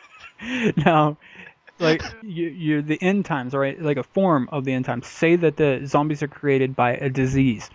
now, 0.76 1.18
like 1.80 2.02
you, 2.22 2.48
you, 2.48 2.82
the 2.82 3.00
end 3.02 3.24
times, 3.24 3.54
right? 3.54 3.80
Like 3.80 3.96
a 3.96 4.04
form 4.04 4.48
of 4.52 4.64
the 4.64 4.72
end 4.72 4.84
times. 4.84 5.08
Say 5.08 5.36
that 5.36 5.56
the 5.56 5.82
zombies 5.84 6.22
are 6.22 6.28
created 6.28 6.76
by 6.76 6.92
a 6.92 7.10
disease. 7.10 7.68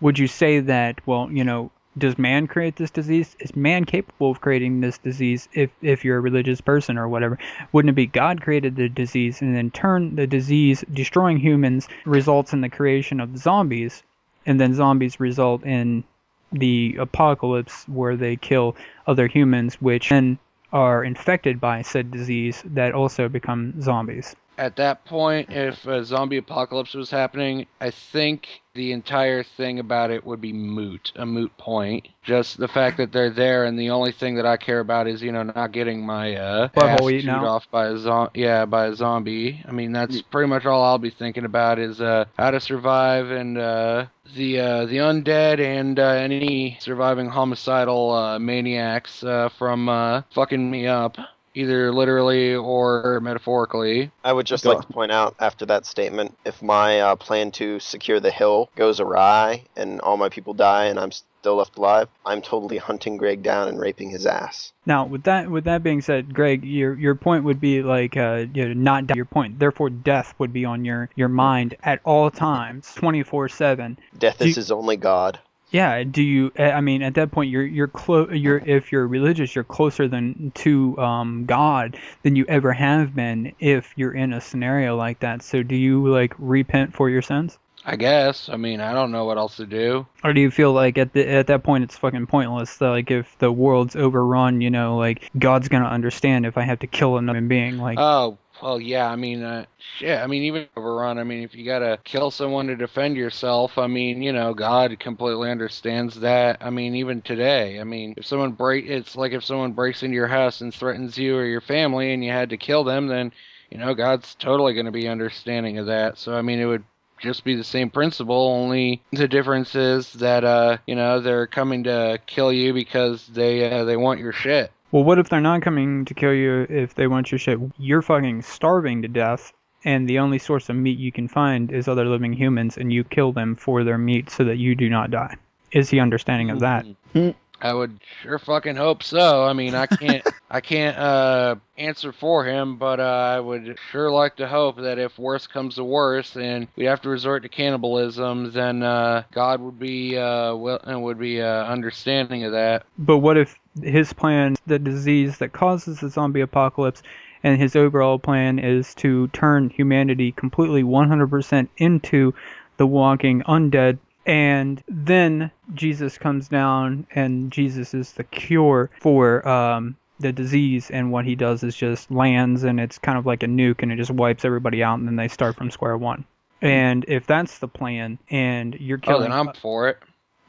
Would 0.00 0.18
you 0.18 0.28
say 0.28 0.60
that? 0.60 1.04
Well, 1.06 1.28
you 1.30 1.42
know, 1.42 1.72
does 1.98 2.18
man 2.18 2.46
create 2.46 2.76
this 2.76 2.90
disease? 2.90 3.36
Is 3.40 3.56
man 3.56 3.84
capable 3.84 4.30
of 4.30 4.40
creating 4.40 4.80
this 4.80 4.98
disease? 4.98 5.48
If 5.52 5.70
if 5.80 6.04
you're 6.04 6.18
a 6.18 6.20
religious 6.20 6.60
person 6.60 6.98
or 6.98 7.08
whatever, 7.08 7.38
wouldn't 7.72 7.90
it 7.90 7.94
be 7.94 8.06
God 8.06 8.42
created 8.42 8.76
the 8.76 8.88
disease 8.88 9.40
and 9.40 9.56
then 9.56 9.70
turn 9.70 10.16
the 10.16 10.26
disease 10.26 10.84
destroying 10.92 11.38
humans 11.38 11.88
results 12.04 12.52
in 12.52 12.60
the 12.60 12.68
creation 12.68 13.20
of 13.20 13.38
zombies, 13.38 14.02
and 14.44 14.60
then 14.60 14.74
zombies 14.74 15.20
result 15.20 15.64
in 15.64 16.04
the 16.52 16.96
apocalypse 16.98 17.88
where 17.88 18.16
they 18.16 18.36
kill 18.36 18.76
other 19.06 19.26
humans, 19.26 19.80
which 19.80 20.10
then 20.10 20.38
are 20.72 21.02
infected 21.04 21.60
by 21.60 21.82
said 21.82 22.10
disease 22.10 22.62
that 22.66 22.92
also 22.92 23.28
become 23.28 23.80
zombies. 23.80 24.36
At 24.58 24.76
that 24.76 25.04
point, 25.04 25.50
if 25.50 25.86
a 25.86 26.04
zombie 26.04 26.36
apocalypse 26.38 26.94
was 26.94 27.10
happening, 27.10 27.66
I 27.80 27.90
think 27.90 28.62
the 28.74 28.92
entire 28.92 29.42
thing 29.42 29.78
about 29.78 30.10
it 30.10 30.24
would 30.24 30.40
be 30.40 30.52
moot, 30.52 31.12
a 31.16 31.26
moot 31.26 31.56
point. 31.58 32.08
Just 32.22 32.58
the 32.58 32.68
fact 32.68 32.96
that 32.98 33.12
they're 33.12 33.30
there, 33.30 33.64
and 33.64 33.78
the 33.78 33.90
only 33.90 34.12
thing 34.12 34.36
that 34.36 34.46
I 34.46 34.56
care 34.56 34.80
about 34.80 35.08
is, 35.08 35.22
you 35.22 35.32
know, 35.32 35.42
not 35.42 35.66
getting 35.72 36.00
my 36.00 36.34
uh, 36.34 36.68
ass 36.76 37.06
chewed 37.16 37.28
out. 37.28 37.44
off 37.44 37.70
by 37.70 37.86
a 37.86 37.96
zo- 37.96 38.30
yeah, 38.34 38.64
by 38.64 38.86
a 38.86 38.94
zombie. 38.94 39.62
I 39.66 39.72
mean, 39.72 39.92
that's 39.92 40.20
pretty 40.22 40.48
much 40.48 40.64
all 40.66 40.82
I'll 40.84 40.98
be 40.98 41.10
thinking 41.10 41.44
about 41.44 41.78
is 41.78 42.00
uh, 42.00 42.26
how 42.36 42.50
to 42.50 42.60
survive 42.60 43.30
and 43.30 43.58
uh, 43.58 44.06
the 44.34 44.60
uh, 44.60 44.86
the 44.86 44.96
undead 44.98 45.60
and 45.60 45.98
uh, 45.98 46.08
any 46.08 46.70
surviving 46.72 47.22
homicidal 47.22 48.04
uh, 48.06 48.32
maniacs 48.38 49.22
uh, 49.22 49.48
from 49.48 49.88
uh, 49.88 50.22
fucking 50.32 50.70
me 50.70 50.86
up, 50.86 51.16
either 51.56 51.92
literally 51.92 52.54
or 52.54 53.20
metaphorically. 53.22 54.10
I 54.22 54.32
would 54.32 54.46
just 54.46 54.64
Go. 54.64 54.74
like 54.74 54.86
to 54.86 54.92
point 54.92 55.10
out 55.10 55.34
after 55.40 55.66
that 55.66 55.86
statement, 55.86 56.36
if 56.44 56.62
my 56.62 57.00
uh, 57.00 57.16
plan 57.16 57.50
to 57.52 57.80
secure 57.80 58.20
the 58.20 58.30
hill 58.30 58.70
goes 58.76 59.00
awry 59.00 59.64
and 59.76 60.00
all 60.02 60.16
my 60.16 60.28
people 60.28 60.54
die 60.54 60.84
and 60.86 60.98
I'm 61.00 61.10
still 61.12 61.56
left 61.56 61.78
alive, 61.78 62.08
I'm 62.24 62.42
totally 62.42 62.76
hunting 62.76 63.16
Greg 63.16 63.42
down 63.42 63.68
and 63.68 63.80
raping 63.80 64.10
his 64.10 64.26
ass. 64.26 64.72
Now, 64.84 65.06
with 65.06 65.24
that 65.24 65.50
with 65.50 65.64
that 65.64 65.82
being 65.82 66.00
said, 66.02 66.34
Greg, 66.34 66.64
your 66.64 66.94
your 66.98 67.14
point 67.14 67.44
would 67.44 67.60
be 67.60 67.82
like 67.82 68.16
uh, 68.16 68.44
you 68.52 68.68
know, 68.68 68.74
not 68.74 69.06
die- 69.06 69.14
your 69.16 69.24
point. 69.24 69.58
Therefore, 69.58 69.90
death 69.90 70.34
would 70.38 70.52
be 70.52 70.64
on 70.64 70.84
your 70.84 71.08
your 71.16 71.28
mind 71.28 71.76
at 71.82 72.00
all 72.04 72.30
times, 72.30 72.94
twenty 72.94 73.22
four 73.22 73.48
seven. 73.48 73.98
Death 74.18 74.38
Do 74.38 74.44
is 74.44 74.50
you- 74.50 74.60
his 74.60 74.70
only 74.70 74.96
god. 74.96 75.40
Yeah. 75.70 76.04
Do 76.04 76.22
you? 76.22 76.52
I 76.58 76.80
mean, 76.80 77.02
at 77.02 77.14
that 77.14 77.32
point, 77.32 77.50
you're 77.50 77.66
you're 77.66 77.88
close. 77.88 78.30
You're 78.32 78.58
if 78.58 78.92
you're 78.92 79.06
religious, 79.06 79.54
you're 79.54 79.64
closer 79.64 80.08
than 80.08 80.52
to 80.56 80.98
um, 80.98 81.44
God 81.46 81.98
than 82.22 82.36
you 82.36 82.44
ever 82.48 82.72
have 82.72 83.14
been 83.14 83.54
if 83.58 83.92
you're 83.96 84.14
in 84.14 84.32
a 84.32 84.40
scenario 84.40 84.96
like 84.96 85.20
that. 85.20 85.42
So, 85.42 85.62
do 85.62 85.74
you 85.74 86.06
like 86.06 86.34
repent 86.38 86.94
for 86.94 87.10
your 87.10 87.22
sins? 87.22 87.58
I 87.88 87.94
guess. 87.94 88.48
I 88.48 88.56
mean, 88.56 88.80
I 88.80 88.92
don't 88.92 89.12
know 89.12 89.24
what 89.26 89.38
else 89.38 89.56
to 89.56 89.66
do. 89.66 90.06
Or 90.24 90.32
do 90.32 90.40
you 90.40 90.50
feel 90.50 90.72
like 90.72 90.98
at 90.98 91.12
the 91.12 91.26
at 91.26 91.46
that 91.46 91.62
point 91.62 91.84
it's 91.84 91.96
fucking 91.96 92.26
pointless? 92.26 92.80
Like 92.80 93.12
if 93.12 93.38
the 93.38 93.52
world's 93.52 93.94
overrun, 93.94 94.60
you 94.60 94.70
know, 94.70 94.96
like 94.96 95.30
God's 95.38 95.68
gonna 95.68 95.86
understand 95.86 96.46
if 96.46 96.58
I 96.58 96.62
have 96.62 96.80
to 96.80 96.88
kill 96.88 97.16
another 97.16 97.38
human 97.38 97.48
being. 97.48 97.78
Like 97.78 97.98
Oh, 98.00 98.38
well, 98.62 98.80
yeah. 98.80 99.06
I 99.10 99.16
mean, 99.16 99.42
uh, 99.42 99.66
shit. 99.98 100.18
I 100.18 100.26
mean, 100.26 100.42
even 100.44 100.68
overrun. 100.76 101.18
I 101.18 101.24
mean, 101.24 101.42
if 101.42 101.54
you 101.54 101.64
gotta 101.64 101.98
kill 102.04 102.30
someone 102.30 102.66
to 102.68 102.76
defend 102.76 103.16
yourself, 103.16 103.78
I 103.78 103.86
mean, 103.86 104.22
you 104.22 104.32
know, 104.32 104.54
God 104.54 104.98
completely 104.98 105.50
understands 105.50 106.20
that. 106.20 106.58
I 106.60 106.70
mean, 106.70 106.94
even 106.94 107.22
today. 107.22 107.80
I 107.80 107.84
mean, 107.84 108.14
if 108.16 108.26
someone 108.26 108.52
break, 108.52 108.86
it's 108.86 109.16
like 109.16 109.32
if 109.32 109.44
someone 109.44 109.72
breaks 109.72 110.02
into 110.02 110.14
your 110.14 110.28
house 110.28 110.60
and 110.60 110.72
threatens 110.72 111.18
you 111.18 111.36
or 111.36 111.44
your 111.44 111.60
family, 111.60 112.12
and 112.12 112.24
you 112.24 112.30
had 112.30 112.50
to 112.50 112.56
kill 112.56 112.84
them, 112.84 113.06
then 113.06 113.32
you 113.70 113.78
know, 113.78 113.94
God's 113.94 114.34
totally 114.36 114.74
gonna 114.74 114.92
be 114.92 115.08
understanding 115.08 115.78
of 115.78 115.86
that. 115.86 116.18
So, 116.18 116.34
I 116.34 116.42
mean, 116.42 116.58
it 116.58 116.66
would 116.66 116.84
just 117.18 117.44
be 117.44 117.56
the 117.56 117.64
same 117.64 117.90
principle 117.90 118.48
only 118.48 119.02
the 119.12 119.26
difference 119.26 119.74
is 119.74 120.12
that 120.14 120.44
uh 120.44 120.76
you 120.86 120.94
know 120.94 121.18
they're 121.20 121.46
coming 121.46 121.84
to 121.84 122.18
kill 122.26 122.52
you 122.52 122.74
because 122.74 123.26
they 123.28 123.70
uh, 123.70 123.84
they 123.84 123.96
want 123.96 124.20
your 124.20 124.32
shit 124.32 124.70
Well, 124.92 125.04
what 125.04 125.18
if 125.18 125.28
they're 125.28 125.40
not 125.40 125.62
coming 125.62 126.04
to 126.04 126.14
kill 126.14 126.32
you 126.32 126.66
if 126.68 126.94
they 126.94 127.06
want 127.06 127.30
your 127.30 127.38
shit? 127.38 127.58
You're 127.78 128.02
fucking 128.02 128.42
starving 128.42 129.02
to 129.02 129.08
death, 129.08 129.52
and 129.84 130.08
the 130.08 130.18
only 130.18 130.38
source 130.38 130.68
of 130.68 130.76
meat 130.76 130.98
you 130.98 131.12
can 131.12 131.28
find 131.28 131.72
is 131.72 131.88
other 131.88 132.06
living 132.06 132.32
humans, 132.32 132.76
and 132.76 132.92
you 132.92 133.04
kill 133.04 133.32
them 133.32 133.56
for 133.56 133.84
their 133.84 133.98
meat 133.98 134.30
so 134.30 134.44
that 134.44 134.56
you 134.56 134.74
do 134.74 134.88
not 134.88 135.10
die. 135.10 135.36
Is 135.72 135.90
he 135.90 135.98
understanding 135.98 136.50
of 136.50 136.60
that? 136.60 136.84
Mm-hmm. 136.84 137.30
I 137.60 137.72
would 137.72 138.00
sure 138.22 138.38
fucking 138.38 138.76
hope 138.76 139.02
so. 139.02 139.44
I 139.44 139.52
mean, 139.52 139.74
I 139.74 139.86
can't, 139.86 140.24
I 140.50 140.60
can't 140.60 140.96
uh, 140.96 141.56
answer 141.78 142.12
for 142.12 142.44
him, 142.44 142.76
but 142.76 143.00
uh, 143.00 143.02
I 143.02 143.40
would 143.40 143.78
sure 143.90 144.10
like 144.10 144.36
to 144.36 144.46
hope 144.46 144.76
that 144.78 144.98
if 144.98 145.18
worse 145.18 145.46
comes 145.46 145.76
to 145.76 145.84
worse, 145.84 146.36
and 146.36 146.68
we 146.76 146.84
have 146.84 147.00
to 147.02 147.08
resort 147.08 147.42
to 147.42 147.48
cannibalism, 147.48 148.52
then 148.52 148.82
uh, 148.82 149.24
God 149.32 149.60
would 149.60 149.78
be 149.78 150.16
uh, 150.18 150.54
will 150.54 150.80
and 150.84 151.02
would 151.02 151.18
be 151.18 151.40
uh, 151.40 151.64
understanding 151.64 152.44
of 152.44 152.52
that. 152.52 152.84
But 152.98 153.18
what 153.18 153.36
if 153.36 153.58
his 153.82 154.12
plan, 154.12 154.56
the 154.66 154.78
disease 154.78 155.38
that 155.38 155.52
causes 155.52 156.00
the 156.00 156.08
zombie 156.08 156.40
apocalypse, 156.40 157.02
and 157.42 157.60
his 157.60 157.76
overall 157.76 158.18
plan 158.18 158.58
is 158.58 158.94
to 158.96 159.28
turn 159.28 159.70
humanity 159.70 160.32
completely 160.32 160.82
100% 160.82 161.68
into 161.76 162.34
the 162.76 162.86
walking 162.86 163.42
undead, 163.42 163.98
and 164.26 164.82
then 164.88 165.52
Jesus 165.74 166.18
comes 166.18 166.48
down, 166.48 167.06
and 167.12 167.50
Jesus 167.52 167.94
is 167.94 168.12
the 168.12 168.24
cure 168.24 168.90
for 169.00 169.46
um, 169.48 169.96
the 170.18 170.32
disease, 170.32 170.90
and 170.90 171.12
what 171.12 171.24
he 171.24 171.36
does 171.36 171.62
is 171.62 171.76
just 171.76 172.10
lands, 172.10 172.64
and 172.64 172.80
it's 172.80 172.98
kind 172.98 173.16
of 173.16 173.24
like 173.24 173.44
a 173.44 173.46
nuke, 173.46 173.82
and 173.82 173.92
it 173.92 173.96
just 173.96 174.10
wipes 174.10 174.44
everybody 174.44 174.82
out, 174.82 174.98
and 174.98 175.06
then 175.06 175.16
they 175.16 175.28
start 175.28 175.56
from 175.56 175.70
square 175.70 175.96
one. 175.96 176.24
And 176.60 177.04
if 177.06 177.26
that's 177.26 177.58
the 177.58 177.68
plan, 177.68 178.18
and 178.28 178.74
you're 178.74 178.98
Oh, 179.06 179.20
then 179.20 179.30
I'm 179.30 179.52
for 179.52 179.88
it. 179.88 179.98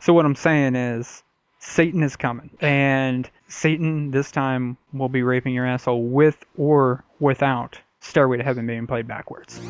so 0.00 0.12
what 0.12 0.26
I'm 0.26 0.34
saying 0.34 0.74
is, 0.74 1.22
Satan 1.60 2.02
is 2.02 2.16
coming, 2.16 2.50
and 2.60 3.28
Satan 3.48 4.10
this 4.10 4.30
time 4.30 4.76
will 4.92 5.08
be 5.08 5.22
raping 5.22 5.54
your 5.54 5.66
asshole 5.66 6.02
with 6.02 6.44
or 6.58 7.04
without 7.20 7.78
Stairway 8.00 8.36
to 8.36 8.42
Heaven 8.42 8.66
being 8.66 8.86
played 8.86 9.06
backwards. 9.06 9.60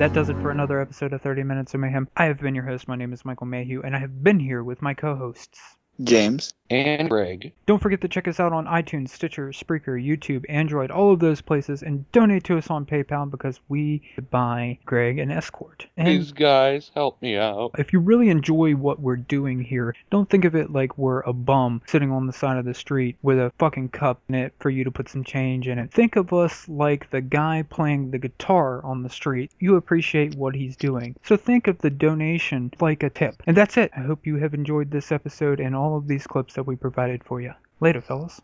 That 0.00 0.14
does 0.14 0.30
it 0.30 0.36
for 0.40 0.50
another 0.50 0.80
episode 0.80 1.12
of 1.12 1.20
30 1.20 1.42
Minutes 1.42 1.74
of 1.74 1.80
Mayhem. 1.80 2.08
I 2.16 2.24
have 2.24 2.40
been 2.40 2.54
your 2.54 2.64
host. 2.64 2.88
My 2.88 2.96
name 2.96 3.12
is 3.12 3.22
Michael 3.26 3.46
Mayhew, 3.46 3.82
and 3.82 3.94
I 3.94 3.98
have 3.98 4.24
been 4.24 4.40
here 4.40 4.64
with 4.64 4.80
my 4.80 4.94
co-hosts. 4.94 5.60
James. 6.04 6.52
And 6.70 7.10
Greg. 7.10 7.52
Don't 7.66 7.82
forget 7.82 8.00
to 8.02 8.08
check 8.08 8.28
us 8.28 8.38
out 8.38 8.52
on 8.52 8.64
iTunes, 8.66 9.08
Stitcher, 9.08 9.48
Spreaker, 9.48 10.00
YouTube, 10.00 10.44
Android, 10.48 10.92
all 10.92 11.12
of 11.12 11.18
those 11.18 11.40
places, 11.40 11.82
and 11.82 12.10
donate 12.12 12.44
to 12.44 12.56
us 12.56 12.70
on 12.70 12.86
PayPal 12.86 13.28
because 13.28 13.58
we 13.68 14.02
buy 14.30 14.78
Greg 14.86 15.18
an 15.18 15.32
escort. 15.32 15.88
And 15.96 16.06
These 16.06 16.30
guys 16.30 16.92
help 16.94 17.20
me 17.20 17.36
out. 17.36 17.72
if 17.76 17.92
you 17.92 17.98
really 17.98 18.28
enjoy 18.28 18.76
what 18.76 19.00
we're 19.00 19.16
doing 19.16 19.60
here, 19.60 19.96
don't 20.10 20.30
think 20.30 20.44
of 20.44 20.54
it 20.54 20.72
like 20.72 20.96
we're 20.96 21.22
a 21.22 21.32
bum 21.32 21.82
sitting 21.88 22.12
on 22.12 22.28
the 22.28 22.32
side 22.32 22.56
of 22.56 22.64
the 22.64 22.74
street 22.74 23.16
with 23.22 23.38
a 23.40 23.50
fucking 23.58 23.88
cup 23.88 24.20
in 24.28 24.36
it 24.36 24.54
for 24.60 24.70
you 24.70 24.84
to 24.84 24.92
put 24.92 25.08
some 25.08 25.24
change 25.24 25.66
in 25.66 25.76
it. 25.76 25.90
Think 25.90 26.14
of 26.14 26.32
us 26.32 26.68
like 26.68 27.10
the 27.10 27.20
guy 27.20 27.64
playing 27.68 28.12
the 28.12 28.18
guitar 28.18 28.80
on 28.84 29.02
the 29.02 29.10
street. 29.10 29.50
You 29.58 29.74
appreciate 29.74 30.36
what 30.36 30.54
he's 30.54 30.76
doing. 30.76 31.16
So 31.24 31.36
think 31.36 31.66
of 31.66 31.78
the 31.78 31.90
donation 31.90 32.72
like 32.80 33.02
a 33.02 33.10
tip. 33.10 33.42
And 33.48 33.56
that's 33.56 33.76
it. 33.76 33.90
I 33.96 34.02
hope 34.02 34.24
you 34.24 34.36
have 34.36 34.54
enjoyed 34.54 34.92
this 34.92 35.10
episode 35.10 35.58
and 35.58 35.74
all 35.90 35.98
of 35.98 36.06
these 36.06 36.26
clips 36.26 36.54
that 36.54 36.62
we 36.62 36.76
provided 36.76 37.24
for 37.24 37.40
you. 37.40 37.52
Later, 37.80 38.00
fellas. 38.00 38.40